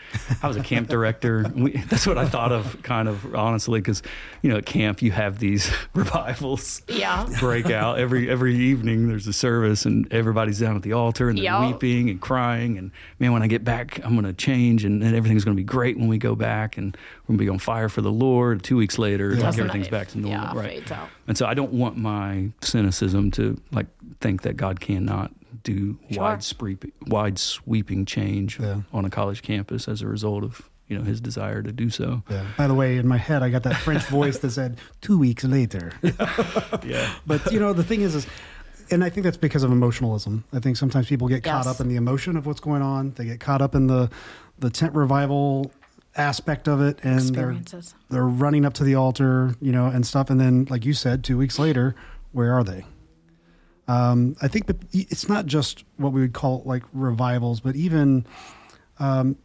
I 0.44 0.48
was 0.50 0.58
a 0.58 0.62
camp 0.62 0.90
director. 0.96 1.50
We, 1.56 1.72
that's 1.72 2.06
what 2.06 2.18
I 2.18 2.26
thought 2.28 2.52
of, 2.52 2.84
kind 2.84 3.08
of 3.08 3.34
honestly, 3.34 3.80
because 3.80 4.04
you 4.42 4.50
know 4.50 4.58
at 4.58 4.66
camp 4.66 5.02
you 5.02 5.12
have 5.12 5.40
these 5.40 5.72
revivals 5.94 6.82
Yeah. 6.90 7.26
break 7.40 7.70
out 7.70 7.98
every 7.98 8.30
every 8.30 8.56
evening. 8.56 9.08
There's 9.08 9.26
a 9.28 9.32
service 9.32 9.86
and 9.86 10.12
everybody's 10.12 10.60
down 10.60 10.76
at 10.76 10.82
the 10.82 10.92
altar 10.92 11.30
and 11.30 11.38
they're 11.38 11.46
Yup. 11.46 11.74
weeping 11.74 12.10
and 12.10 12.20
crying. 12.20 12.78
And 12.78 12.92
man, 13.20 13.32
when 13.32 13.42
I 13.42 13.48
get 13.48 13.64
back, 13.64 14.04
I'm 14.04 14.14
going 14.16 14.26
to 14.26 14.34
change 14.34 14.84
and, 14.84 15.02
and 15.02 15.16
everything's 15.16 15.46
going 15.46 15.56
to 15.56 15.62
be 15.62 15.66
great 15.66 15.98
when 15.98 16.10
we 16.10 16.18
go 16.18 16.36
back 16.36 16.78
and 16.78 16.98
we're 17.24 17.28
going 17.36 17.38
to 17.38 17.44
be 17.46 17.50
on 17.50 17.60
fire 17.60 17.88
for 17.88 18.02
the 18.02 18.12
Lord. 18.12 18.64
Two 18.64 18.76
weeks 18.76 18.98
later, 18.98 19.32
it's 19.32 19.42
like 19.42 19.58
everything's 19.58 19.88
it- 19.88 19.92
back 19.92 20.10
to 20.10 20.20
normal, 20.20 20.56
yeah, 20.56 20.62
right? 20.62 20.80
fades. 20.88 20.92
And 21.28 21.38
so 21.38 21.46
I 21.46 21.54
don't 21.54 21.72
want 21.72 21.96
my 21.96 22.50
cynicism 22.62 23.32
to 23.32 23.58
like 23.72 23.88
think 24.20 24.42
that 24.42 24.58
God 24.58 24.82
cannot 24.82 25.32
do 25.64 25.98
Sure. 26.12 26.24
wide 26.24 26.44
sweeping, 26.44 26.92
wide 27.08 27.38
sweeping 27.40 28.06
change 28.06 28.60
Yeah. 28.60 28.82
on 28.94 29.06
a 29.06 29.10
college 29.10 29.42
campus 29.42 29.88
as 29.88 30.02
a 30.02 30.08
result 30.08 30.44
of 30.44 30.62
you 30.88 30.98
know 30.98 31.04
his 31.04 31.22
desire 31.22 31.62
to 31.62 31.72
do 31.72 31.90
so. 31.90 32.24
Yeah. 32.30 32.46
By 32.58 32.68
the 32.68 32.74
way, 32.74 32.98
in 32.98 33.08
my 33.08 33.18
head, 33.18 33.44
I 33.44 33.50
got 33.50 33.64
that 33.64 33.76
French 33.78 34.04
voice 34.20 34.40
that 34.40 34.50
said 34.52 34.78
two 35.02 35.18
weeks 35.20 35.44
later. 35.44 35.94
Yeah, 36.84 37.10
But 37.28 37.52
you 37.52 37.60
know, 37.60 37.74
the 37.74 37.84
thing 37.84 38.02
is, 38.02 38.16
is, 38.16 38.26
and 38.90 39.04
I 39.04 39.10
think 39.10 39.24
that's 39.24 39.38
because 39.38 39.62
of 39.64 39.72
emotionalism. 39.72 40.44
I 40.54 40.60
think 40.60 40.78
sometimes 40.78 41.08
people 41.08 41.28
get 41.28 41.44
caught 41.44 41.68
up 41.68 41.80
in 41.80 41.90
the 41.90 41.96
emotion 41.96 42.36
of 42.38 42.46
what's 42.48 42.60
going 42.60 42.82
on. 42.82 43.12
They 43.12 43.26
get 43.26 43.40
caught 43.40 43.62
up 43.62 43.76
in 43.76 43.88
the 43.88 44.10
the 44.58 44.70
tent 44.72 44.96
revival 44.96 45.72
aspect 46.16 46.68
of 46.68 46.82
it, 46.82 47.00
and 47.04 47.36
they're 47.36 47.56
they're 48.10 48.28
running 48.28 48.66
up 48.66 48.74
to 48.76 48.84
the 48.84 48.96
altar, 48.96 49.56
you 49.62 49.72
know, 49.72 49.86
and 49.86 50.06
stuff. 50.08 50.30
And 50.32 50.40
then, 50.40 50.66
like 50.70 50.86
you 50.86 50.94
said, 50.94 51.24
two 51.24 51.38
weeks 51.38 51.60
later, 51.60 51.94
where 52.32 52.52
are 52.54 52.64
they? 52.64 52.84
Um, 53.90 54.36
I 54.42 54.48
think 54.48 54.68
that 54.68 54.78
it's 54.94 55.28
not 55.28 55.48
just 55.48 55.84
what 55.98 56.14
we 56.14 56.22
would 56.22 56.34
call 56.34 56.62
like 56.66 56.84
revivals, 56.94 57.60
but 57.60 57.76
even, 57.76 58.26
um, 59.00 59.36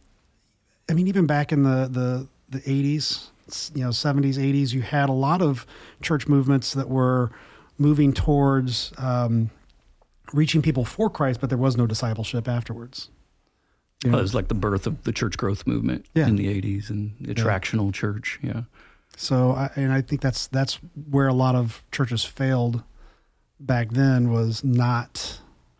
I 0.89 0.93
mean, 0.93 1.07
even 1.07 1.25
back 1.25 1.51
in 1.51 1.63
the 1.63 1.87
the 1.89 2.27
the 2.49 2.59
eighties, 2.69 3.31
you 3.73 3.83
know, 3.83 3.89
seventies, 3.91 4.37
eighties, 4.37 4.71
you 4.73 4.81
had 4.83 5.09
a 5.09 5.13
lot 5.13 5.41
of 5.41 5.65
church 6.01 6.27
movements 6.27 6.73
that 6.73 6.89
were 6.89 7.31
moving 7.79 8.13
towards 8.13 8.93
um, 8.99 9.49
reaching 10.31 10.61
people 10.61 10.85
for 10.85 11.09
Christ, 11.09 11.41
but 11.41 11.49
there 11.49 11.57
was 11.57 11.75
no 11.75 11.87
discipleship 11.87 12.47
afterwards. 12.47 13.09
You 14.03 14.11
Well, 14.11 14.17
know, 14.17 14.19
it 14.19 14.21
was 14.21 14.35
like 14.35 14.47
the 14.49 14.53
birth 14.53 14.85
of 14.85 15.03
the 15.05 15.11
church 15.11 15.37
growth 15.37 15.65
movement 15.65 16.05
Yeah. 16.13 16.27
in 16.27 16.35
the 16.35 16.47
'80s 16.47 16.91
and 16.91 17.15
the 17.19 17.33
attractional 17.33 17.91
church. 17.91 18.37
Yeah, 18.43 18.63
So, 19.17 19.53
I, 19.53 19.71
and 19.75 19.91
I 19.91 20.01
think 20.01 20.21
that's 20.21 20.45
that's 20.47 20.75
where 21.09 21.27
a 21.27 21.33
lot 21.33 21.55
of 21.55 21.81
churches 21.91 22.23
failed 22.23 22.83
back 23.59 23.91
then 23.91 24.31
was 24.31 24.63
not. 24.63 25.39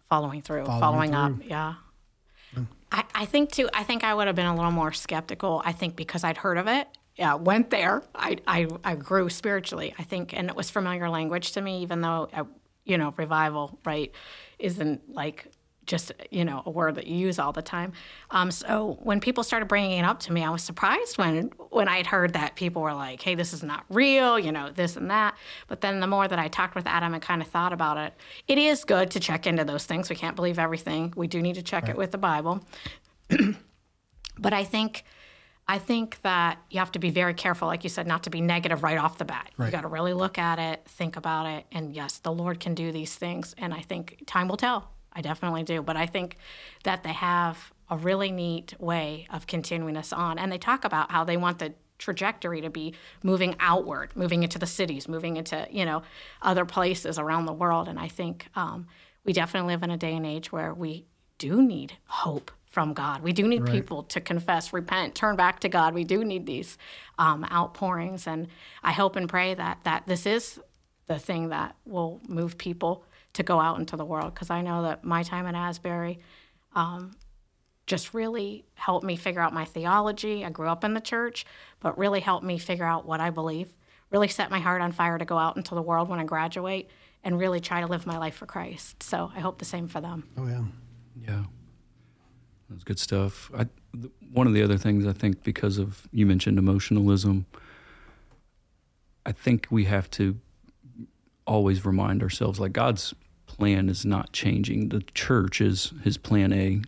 following 0.09 0.41
through, 0.41 0.65
Following 0.65 1.11
following, 1.11 1.15
up. 1.15 1.35
through. 1.35 1.49
Yeah. 1.49 1.73
I, 2.91 3.03
I 3.13 3.25
think 3.25 3.51
too. 3.51 3.67
I 3.73 3.83
think 3.83 4.03
I 4.03 4.13
would 4.13 4.27
have 4.27 4.35
been 4.35 4.45
a 4.45 4.55
little 4.55 4.71
more 4.71 4.93
skeptical. 4.93 5.61
I 5.65 5.71
think 5.73 5.95
because 5.95 6.23
I'd 6.23 6.37
heard 6.37 6.57
of 6.57 6.67
it, 6.67 6.87
yeah, 7.15 7.33
went 7.33 7.69
there. 7.69 8.03
I, 8.13 8.37
I 8.47 8.67
I 8.83 8.95
grew 8.95 9.27
spiritually. 9.29 9.93
I 9.97 10.03
think, 10.03 10.33
and 10.33 10.49
it 10.49 10.55
was 10.55 10.69
familiar 10.69 11.09
language 11.09 11.51
to 11.53 11.61
me, 11.61 11.81
even 11.81 12.01
though 12.01 12.29
uh, 12.31 12.43
you 12.85 12.97
know 12.97 13.13
revival, 13.17 13.79
right, 13.83 14.13
isn't 14.59 15.11
like 15.13 15.47
just 15.85 16.11
you 16.31 16.45
know 16.45 16.63
a 16.65 16.69
word 16.69 16.95
that 16.95 17.07
you 17.07 17.15
use 17.15 17.39
all 17.39 17.51
the 17.51 17.61
time. 17.61 17.93
Um, 18.31 18.51
so 18.51 18.97
when 19.01 19.19
people 19.19 19.43
started 19.43 19.67
bringing 19.67 19.99
it 19.99 20.05
up 20.05 20.19
to 20.21 20.33
me, 20.33 20.43
I 20.43 20.49
was 20.49 20.63
surprised 20.63 21.17
when 21.17 21.51
when 21.69 21.87
I'd 21.87 22.07
heard 22.07 22.33
that 22.33 22.55
people 22.55 22.81
were 22.81 22.93
like, 22.93 23.21
"Hey, 23.21 23.35
this 23.35 23.53
is 23.53 23.63
not 23.63 23.85
real," 23.89 24.39
you 24.39 24.51
know, 24.51 24.71
this 24.71 24.95
and 24.95 25.09
that. 25.11 25.35
But 25.67 25.81
then 25.81 25.99
the 25.99 26.07
more 26.07 26.27
that 26.27 26.39
I 26.39 26.47
talked 26.47 26.75
with 26.75 26.87
Adam 26.87 27.13
and 27.13 27.21
kind 27.21 27.41
of 27.41 27.47
thought 27.47 27.73
about 27.73 27.97
it, 27.97 28.13
it 28.47 28.57
is 28.57 28.83
good 28.83 29.11
to 29.11 29.19
check 29.19 29.47
into 29.47 29.63
those 29.63 29.85
things. 29.85 30.09
We 30.09 30.15
can't 30.15 30.35
believe 30.35 30.59
everything. 30.59 31.13
We 31.15 31.27
do 31.27 31.41
need 31.41 31.55
to 31.55 31.63
check 31.63 31.89
it 31.89 31.97
with 31.97 32.11
the 32.11 32.17
Bible. 32.17 32.61
but 34.37 34.53
I 34.53 34.63
think. 34.63 35.03
I 35.67 35.79
think 35.79 36.21
that 36.21 36.59
you 36.69 36.77
have 36.77 36.91
to 36.91 36.99
be 36.99 37.09
very 37.09 37.33
careful, 37.33 37.67
like 37.67 37.83
you 37.83 37.89
said, 37.89 38.05
not 38.05 38.21
to 38.25 38.29
be 38.29 38.39
negative 38.39 38.83
right 38.83 38.99
off 38.99 39.17
the 39.17 39.25
bat. 39.25 39.49
You 39.57 39.71
got 39.71 39.81
to 39.81 39.87
really 39.87 40.13
look 40.13 40.37
at 40.37 40.59
it, 40.59 40.85
think 40.87 41.17
about 41.17 41.47
it, 41.47 41.65
and 41.71 41.91
yes, 41.91 42.19
the 42.19 42.31
Lord 42.31 42.59
can 42.59 42.75
do 42.75 42.91
these 42.91 43.15
things. 43.15 43.55
And 43.57 43.73
I 43.73 43.81
think 43.81 44.21
time 44.27 44.47
will 44.47 44.57
tell. 44.57 44.91
I 45.15 45.21
definitely 45.21 45.63
do. 45.63 45.81
But 45.81 45.97
I 45.97 46.05
think 46.05 46.37
that 46.83 47.03
they 47.03 47.13
have 47.13 47.71
a 47.89 47.97
really 47.97 48.31
neat 48.31 48.73
way 48.79 49.27
of 49.31 49.47
continuing 49.47 49.95
us 49.95 50.11
on. 50.11 50.37
And 50.37 50.51
they 50.51 50.57
talk 50.57 50.85
about 50.85 51.11
how 51.11 51.23
they 51.23 51.37
want 51.37 51.59
the 51.59 51.73
trajectory 51.97 52.61
to 52.61 52.69
be 52.69 52.93
moving 53.23 53.55
outward, 53.59 54.11
moving 54.15 54.43
into 54.43 54.59
the 54.59 54.65
cities, 54.65 55.07
moving 55.07 55.37
into, 55.37 55.67
you 55.71 55.85
know, 55.85 56.03
other 56.41 56.65
places 56.65 57.17
around 57.17 57.45
the 57.45 57.53
world. 57.53 57.87
And 57.87 57.99
I 57.99 58.07
think 58.07 58.47
um, 58.55 58.87
we 59.23 59.33
definitely 59.33 59.73
live 59.73 59.83
in 59.83 59.91
a 59.91 59.97
day 59.97 60.15
and 60.15 60.25
age 60.25 60.51
where 60.51 60.73
we 60.73 61.05
do 61.37 61.61
need 61.61 61.93
hope 62.05 62.51
from 62.65 62.93
God. 62.93 63.21
We 63.23 63.31
do 63.31 63.47
need 63.47 63.65
people 63.65 64.03
to 64.03 64.19
confess, 64.19 64.73
repent, 64.73 65.15
turn 65.15 65.37
back 65.37 65.61
to 65.61 65.69
God. 65.69 65.93
We 65.93 66.03
do 66.03 66.25
need 66.25 66.45
these 66.45 66.77
um, 67.17 67.45
outpourings. 67.49 68.27
And 68.27 68.47
I 68.83 68.91
hope 68.91 69.15
and 69.15 69.29
pray 69.29 69.53
that, 69.53 69.79
that 69.85 70.05
this 70.07 70.25
is 70.25 70.59
the 71.07 71.17
thing 71.17 71.49
that 71.49 71.77
will 71.85 72.19
move 72.27 72.57
people 72.57 73.05
to 73.35 73.43
go 73.43 73.59
out 73.59 73.79
into 73.79 73.95
the 73.95 74.05
world 74.05 74.33
because 74.33 74.49
I 74.49 74.61
know 74.61 74.83
that 74.83 75.03
my 75.03 75.23
time 75.23 75.45
in 75.45 75.55
Asbury 75.55 76.19
um, 76.73 77.11
just 77.85 78.13
really 78.13 78.65
helped 78.73 79.05
me 79.05 79.15
figure 79.15 79.41
out 79.41 79.53
my 79.53 79.65
theology. 79.65 80.43
I 80.43 80.49
grew 80.49 80.67
up 80.67 80.83
in 80.83 80.93
the 80.93 81.01
church, 81.01 81.45
but 81.79 81.97
really 81.97 82.21
helped 82.21 82.45
me 82.45 82.57
figure 82.57 82.85
out 82.85 83.05
what 83.05 83.19
I 83.19 83.29
believe, 83.29 83.73
really 84.09 84.27
set 84.27 84.49
my 84.49 84.59
heart 84.59 84.81
on 84.81 84.91
fire 84.91 85.17
to 85.17 85.25
go 85.25 85.37
out 85.37 85.57
into 85.57 85.75
the 85.75 85.81
world 85.81 86.09
when 86.09 86.19
I 86.19 86.23
graduate 86.23 86.89
and 87.23 87.37
really 87.39 87.59
try 87.59 87.81
to 87.81 87.87
live 87.87 88.05
my 88.05 88.17
life 88.17 88.35
for 88.35 88.45
Christ. 88.45 89.03
So 89.03 89.31
I 89.35 89.39
hope 89.39 89.59
the 89.59 89.65
same 89.65 89.87
for 89.87 89.99
them. 89.99 90.29
Oh 90.37 90.47
yeah, 90.47 90.63
Yeah, 91.27 91.43
that's 92.69 92.83
good 92.83 92.99
stuff. 92.99 93.51
I, 93.53 93.65
th- 93.93 94.13
one 94.31 94.47
of 94.47 94.53
the 94.53 94.63
other 94.63 94.77
things 94.77 95.05
I 95.05 95.13
think 95.13 95.43
because 95.43 95.77
of 95.77 96.07
you 96.11 96.25
mentioned 96.25 96.57
emotionalism, 96.57 97.45
I 99.25 99.31
think 99.31 99.67
we 99.69 99.85
have 99.85 100.09
to 100.11 100.37
always 101.47 101.85
remind 101.85 102.23
ourselves 102.23 102.59
like 102.59 102.73
God's 102.73 103.13
plan 103.47 103.89
is 103.89 104.05
not 104.05 104.31
changing. 104.33 104.89
The 104.89 105.01
church 105.13 105.61
is 105.61 105.93
His 106.03 106.17
plan 106.17 106.51
A, 106.53 106.81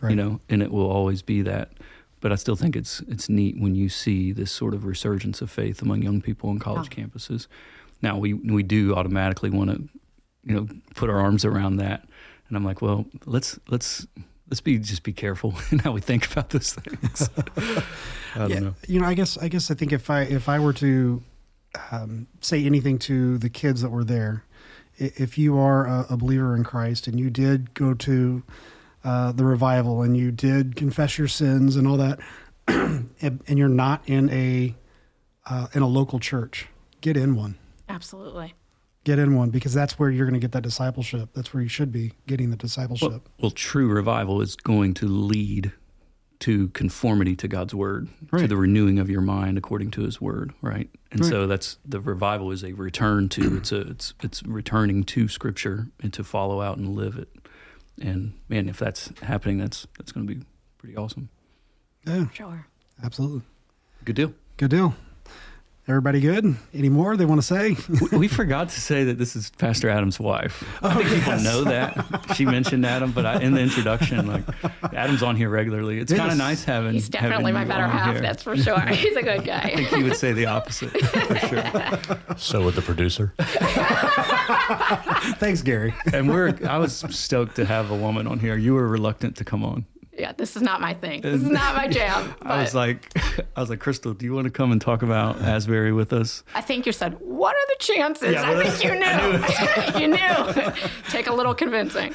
Right. 0.00 0.10
you 0.10 0.16
know, 0.16 0.40
and 0.48 0.62
it 0.62 0.70
will 0.70 0.88
always 0.90 1.22
be 1.22 1.42
that. 1.42 1.72
But 2.20 2.30
I 2.32 2.36
still 2.36 2.56
think 2.56 2.76
it's 2.76 3.00
it's 3.08 3.28
neat 3.28 3.56
when 3.60 3.74
you 3.74 3.88
see 3.88 4.32
this 4.32 4.50
sort 4.52 4.74
of 4.74 4.84
resurgence 4.84 5.40
of 5.40 5.50
faith 5.50 5.82
among 5.82 6.02
young 6.02 6.20
people 6.20 6.50
on 6.50 6.58
college 6.58 6.90
campuses. 6.90 7.46
Now 8.02 8.16
we 8.18 8.32
we 8.34 8.62
do 8.62 8.94
automatically 8.94 9.50
want 9.50 9.70
to, 9.70 9.88
you 10.44 10.54
know, 10.54 10.68
put 10.94 11.10
our 11.10 11.18
arms 11.18 11.44
around 11.44 11.76
that, 11.78 12.06
and 12.48 12.56
I'm 12.56 12.64
like, 12.64 12.80
well, 12.82 13.06
let's 13.26 13.58
let's 13.68 14.06
let's 14.50 14.60
be 14.60 14.78
just 14.78 15.02
be 15.02 15.12
careful 15.12 15.54
in 15.70 15.78
how 15.80 15.92
we 15.92 16.00
think 16.00 16.30
about 16.30 16.50
those 16.50 16.74
things. 16.74 17.28
I 18.34 18.38
don't 18.38 18.50
yeah, 18.50 18.58
know. 18.60 18.74
you 18.86 19.00
know, 19.00 19.06
I 19.06 19.14
guess 19.14 19.36
I 19.38 19.48
guess 19.48 19.70
I 19.70 19.74
think 19.74 19.92
if 19.92 20.10
I 20.10 20.22
if 20.22 20.48
I 20.48 20.58
were 20.60 20.72
to 20.74 21.22
um, 21.92 22.26
say 22.40 22.64
anything 22.64 22.98
to 23.00 23.38
the 23.38 23.50
kids 23.50 23.82
that 23.82 23.90
were 23.90 24.04
there, 24.04 24.44
i- 24.47 24.47
if 24.98 25.38
you 25.38 25.58
are 25.58 25.86
a, 25.86 26.06
a 26.10 26.16
believer 26.16 26.54
in 26.54 26.64
Christ 26.64 27.06
and 27.06 27.18
you 27.18 27.30
did 27.30 27.74
go 27.74 27.94
to 27.94 28.42
uh, 29.04 29.32
the 29.32 29.44
revival 29.44 30.02
and 30.02 30.16
you 30.16 30.30
did 30.30 30.76
confess 30.76 31.18
your 31.18 31.28
sins 31.28 31.76
and 31.76 31.86
all 31.86 31.96
that, 31.96 32.18
and, 32.68 33.10
and 33.20 33.58
you're 33.58 33.68
not 33.68 34.02
in 34.08 34.28
a 34.30 34.74
uh, 35.46 35.68
in 35.72 35.82
a 35.82 35.86
local 35.86 36.18
church, 36.18 36.68
get 37.00 37.16
in 37.16 37.34
one. 37.34 37.56
Absolutely. 37.88 38.54
Get 39.04 39.18
in 39.18 39.34
one 39.34 39.48
because 39.48 39.72
that's 39.72 39.98
where 39.98 40.10
you're 40.10 40.26
going 40.26 40.38
to 40.38 40.44
get 40.44 40.52
that 40.52 40.62
discipleship. 40.62 41.30
That's 41.32 41.54
where 41.54 41.62
you 41.62 41.68
should 41.68 41.90
be 41.90 42.12
getting 42.26 42.50
the 42.50 42.56
discipleship. 42.56 43.10
Well, 43.10 43.22
well, 43.40 43.50
true 43.50 43.88
revival 43.88 44.42
is 44.42 44.56
going 44.56 44.92
to 44.94 45.06
lead 45.06 45.72
to 46.40 46.68
conformity 46.68 47.34
to 47.36 47.48
God's 47.48 47.74
word, 47.74 48.08
to 48.36 48.46
the 48.46 48.56
renewing 48.56 48.98
of 48.98 49.10
your 49.10 49.20
mind 49.20 49.58
according 49.58 49.90
to 49.92 50.02
His 50.02 50.20
word, 50.20 50.52
right? 50.62 50.88
And 51.10 51.20
Right. 51.22 51.28
so 51.30 51.46
that's 51.46 51.78
the 51.84 52.00
revival 52.00 52.50
is 52.52 52.62
a 52.62 52.72
return 52.74 53.28
to 53.30 53.56
it's 53.56 53.72
a 53.72 53.80
it's 53.80 54.14
it's 54.22 54.42
returning 54.44 55.02
to 55.04 55.26
Scripture 55.28 55.88
and 56.00 56.12
to 56.12 56.22
follow 56.22 56.60
out 56.60 56.76
and 56.78 56.90
live 56.94 57.16
it. 57.18 57.28
And 58.00 58.34
man, 58.48 58.68
if 58.68 58.78
that's 58.78 59.10
happening, 59.22 59.58
that's 59.58 59.86
that's 59.96 60.12
going 60.12 60.26
to 60.28 60.34
be 60.34 60.42
pretty 60.78 60.96
awesome. 60.96 61.28
yeah, 62.06 62.26
Sure. 62.32 62.66
absolutely. 63.02 63.42
Good 64.04 64.14
deal. 64.16 64.32
Good 64.58 64.70
deal. 64.70 64.94
Everybody 65.88 66.20
good? 66.20 66.54
Any 66.74 66.90
more 66.90 67.16
they 67.16 67.24
want 67.24 67.40
to 67.40 67.46
say? 67.46 67.74
we 68.12 68.28
forgot 68.28 68.68
to 68.68 68.78
say 68.78 69.04
that 69.04 69.16
this 69.16 69.34
is 69.34 69.48
Pastor 69.56 69.88
Adam's 69.88 70.20
wife. 70.20 70.62
I 70.82 70.94
oh, 70.94 71.02
think 71.02 71.14
people 71.14 71.40
know 71.40 71.64
that. 71.64 72.34
She 72.36 72.44
mentioned 72.44 72.84
Adam, 72.84 73.10
but 73.10 73.24
I, 73.24 73.40
in 73.40 73.54
the 73.54 73.62
introduction, 73.62 74.26
like 74.26 74.44
Adam's 74.92 75.22
on 75.22 75.34
here 75.34 75.48
regularly. 75.48 75.98
It's 75.98 76.12
Yes. 76.12 76.20
kind 76.20 76.30
of 76.30 76.36
nice 76.36 76.62
having. 76.62 76.92
He's 76.92 77.08
definitely 77.08 77.52
having 77.52 77.54
my 77.54 77.64
better 77.64 77.88
half, 77.88 78.12
here. 78.12 78.20
that's 78.20 78.42
for 78.42 78.54
sure. 78.54 78.78
He's 78.88 79.16
a 79.16 79.22
good 79.22 79.46
guy. 79.46 79.60
I 79.60 79.76
think 79.76 79.88
he 79.88 80.02
would 80.02 80.16
say 80.16 80.34
the 80.34 80.44
opposite 80.44 80.90
for 80.90 81.38
sure. 81.48 82.36
So 82.36 82.64
would 82.64 82.74
the 82.74 82.82
producer. 82.82 83.32
Thanks, 85.38 85.62
Gary. 85.62 85.94
And 86.12 86.28
we're. 86.28 86.58
I 86.68 86.76
was 86.76 86.98
stoked 87.08 87.56
to 87.56 87.64
have 87.64 87.90
a 87.90 87.96
woman 87.96 88.26
on 88.26 88.38
here. 88.40 88.58
You 88.58 88.74
were 88.74 88.86
reluctant 88.86 89.36
to 89.36 89.44
come 89.44 89.64
on. 89.64 89.86
Yeah, 90.18 90.32
this 90.32 90.56
is 90.56 90.62
not 90.62 90.80
my 90.80 90.94
thing. 90.94 91.20
This 91.20 91.40
is 91.42 91.48
not 91.48 91.76
my 91.76 91.86
jam. 91.98 92.34
I 92.42 92.60
was 92.60 92.74
like, 92.74 93.08
I 93.56 93.60
was 93.60 93.70
like, 93.70 93.78
Crystal, 93.78 94.12
do 94.14 94.24
you 94.26 94.34
want 94.34 94.46
to 94.46 94.50
come 94.50 94.72
and 94.72 94.80
talk 94.80 95.02
about 95.02 95.40
Asbury 95.42 95.92
with 95.92 96.12
us? 96.12 96.42
I 96.54 96.60
think 96.60 96.86
you 96.86 96.92
said, 96.92 97.16
"What 97.20 97.54
are 97.54 97.66
the 97.68 97.76
chances?" 97.78 98.32
Yeah, 98.32 98.50
I 98.50 98.62
think 98.68 98.82
you 98.84 98.94
knew. 98.98 100.00
you 100.00 100.08
knew. 100.08 100.72
Take 101.08 101.28
a 101.28 101.32
little 101.32 101.54
convincing. 101.54 102.14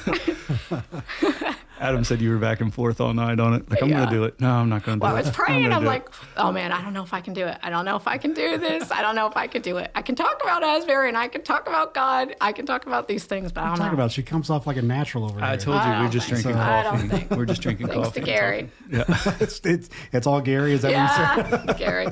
Adam 1.80 2.04
said 2.04 2.20
you 2.20 2.30
were 2.30 2.38
back 2.38 2.60
and 2.60 2.72
forth 2.72 3.00
all 3.00 3.12
night 3.12 3.40
on 3.40 3.52
it. 3.54 3.68
Like, 3.68 3.82
I'm 3.82 3.88
Yeah. 3.88 3.96
going 3.98 4.08
to 4.10 4.14
do 4.14 4.24
it. 4.24 4.40
No, 4.40 4.50
I'm 4.50 4.68
not 4.68 4.84
going 4.84 4.98
to 4.98 5.00
do 5.00 5.06
Well, 5.06 5.16
I 5.16 5.20
it. 5.20 5.26
was 5.26 5.34
praying. 5.36 5.62
gonna 5.64 5.74
I'm 5.74 5.80
do 5.82 5.86
it. 5.86 5.90
like, 5.90 6.08
"Oh 6.36 6.52
man, 6.52 6.70
I 6.72 6.80
don't 6.80 6.92
know 6.92 7.02
if 7.02 7.12
I 7.12 7.20
can 7.20 7.34
do 7.34 7.46
it. 7.46 7.58
I 7.62 7.68
don't 7.70 7.84
know 7.84 7.96
if 7.96 8.06
I 8.06 8.16
can 8.16 8.32
do 8.32 8.58
this. 8.58 8.90
I 8.92 9.02
don't 9.02 9.16
know 9.16 9.26
if 9.26 9.36
I 9.36 9.48
can 9.48 9.60
do 9.60 9.78
it. 9.78 9.90
I 9.94 10.02
can 10.02 10.14
talk 10.14 10.40
about 10.42 10.62
Asbury 10.62 11.08
and 11.08 11.18
I 11.18 11.26
can 11.28 11.42
talk 11.42 11.66
about 11.66 11.92
God. 11.92 12.34
I 12.40 12.52
can 12.52 12.64
talk 12.64 12.86
about 12.86 13.08
these 13.08 13.24
things, 13.24 13.50
but 13.52 13.64
I 13.64 13.68
don't 13.68 13.76
Talk 13.78 13.88
know." 13.88 13.94
about 13.94 14.12
she 14.12 14.22
comes 14.22 14.50
off 14.50 14.66
like 14.66 14.76
a 14.76 14.82
natural 14.82 15.24
over 15.24 15.34
there. 15.40 15.44
I 15.44 15.50
here. 15.50 15.58
told 15.58 15.76
you 15.76 15.82
I 15.90 16.02
we're 16.04 16.10
just 16.10 16.28
think 16.28 16.42
drinking 16.42 16.62
so. 16.62 16.68
I 16.68 16.82
don't 16.84 17.08
coffee. 17.10 17.34
We're 17.34 17.44
just 17.46 17.62
drinking 17.62 17.86
Thanks 17.88 18.04
coffee. 18.08 18.20
to 18.20 18.26
Gary. 18.26 18.68
Yeah. 18.90 19.04
it's, 19.40 19.60
it's, 19.64 19.90
it's 20.12 20.26
all 20.26 20.40
Gary. 20.40 20.72
Is 20.74 20.82
that 20.82 20.92
what 20.92 21.42
you 21.42 21.50
said? 21.50 21.64
Yeah, 21.68 21.74
Gary. 21.74 22.06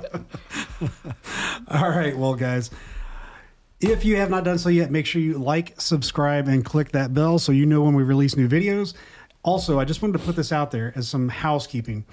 All 1.70 1.88
right, 1.90 2.16
well, 2.16 2.34
guys, 2.34 2.70
if 3.80 4.04
you 4.04 4.16
have 4.16 4.30
not 4.30 4.44
done 4.44 4.58
so 4.58 4.68
yet, 4.68 4.90
make 4.90 5.06
sure 5.06 5.20
you 5.20 5.38
like, 5.38 5.80
subscribe, 5.80 6.48
and 6.48 6.64
click 6.64 6.92
that 6.92 7.14
bell 7.14 7.38
so 7.38 7.52
you 7.52 7.66
know 7.66 7.82
when 7.82 7.94
we 7.94 8.02
release 8.02 8.36
new 8.36 8.48
videos. 8.48 8.94
Also, 9.42 9.80
I 9.80 9.84
just 9.84 10.02
wanted 10.02 10.18
to 10.18 10.24
put 10.24 10.36
this 10.36 10.52
out 10.52 10.70
there 10.70 10.92
as 10.94 11.08
some 11.08 11.28
housekeeping. 11.28 12.04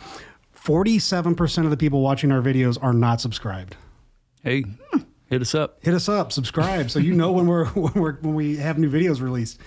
47% 0.56 1.64
of 1.64 1.70
the 1.70 1.78
people 1.78 2.02
watching 2.02 2.32
our 2.32 2.42
videos 2.42 2.78
are 2.82 2.94
not 2.94 3.22
subscribed. 3.22 3.76
Hey, 4.44 4.66
hit 5.28 5.42
us 5.42 5.54
up. 5.54 5.78
Hit 5.82 5.94
us 5.94 6.10
up, 6.10 6.32
subscribe, 6.32 6.90
so 6.90 7.00
you 7.00 7.14
know 7.14 7.32
when 7.32 7.48
we're 7.48 7.66
when 7.70 7.94
we're 7.94 8.14
when 8.18 8.36
we 8.36 8.58
have 8.58 8.78
new 8.78 8.90
videos 8.90 9.22
released. 9.22 9.60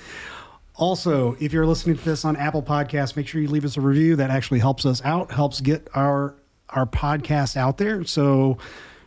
Also, 0.74 1.36
if 1.38 1.52
you're 1.52 1.66
listening 1.66 1.96
to 1.96 2.04
this 2.04 2.24
on 2.24 2.34
Apple 2.36 2.62
Podcasts, 2.62 3.14
make 3.14 3.28
sure 3.28 3.40
you 3.40 3.48
leave 3.48 3.64
us 3.64 3.76
a 3.76 3.80
review. 3.80 4.16
That 4.16 4.30
actually 4.30 4.60
helps 4.60 4.86
us 4.86 5.02
out, 5.04 5.30
helps 5.30 5.60
get 5.60 5.88
our 5.94 6.34
our 6.70 6.86
podcast 6.86 7.56
out 7.56 7.78
there. 7.78 8.04
So 8.04 8.58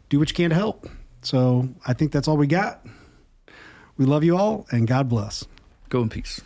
do 0.10 0.20
what 0.20 0.30
you 0.30 0.36
can 0.36 0.52
to 0.52 0.56
help. 0.56 0.88
So 1.24 1.70
I 1.86 1.94
think 1.94 2.12
that's 2.12 2.28
all 2.28 2.38
we 2.38 2.48
got. 2.48 2.86
We 3.98 4.06
love 4.06 4.24
you 4.24 4.38
all 4.38 4.68
and 4.72 4.88
God 4.88 5.10
bless. 5.10 5.46
Go 5.90 6.02
in 6.02 6.10
peace. 6.10 6.42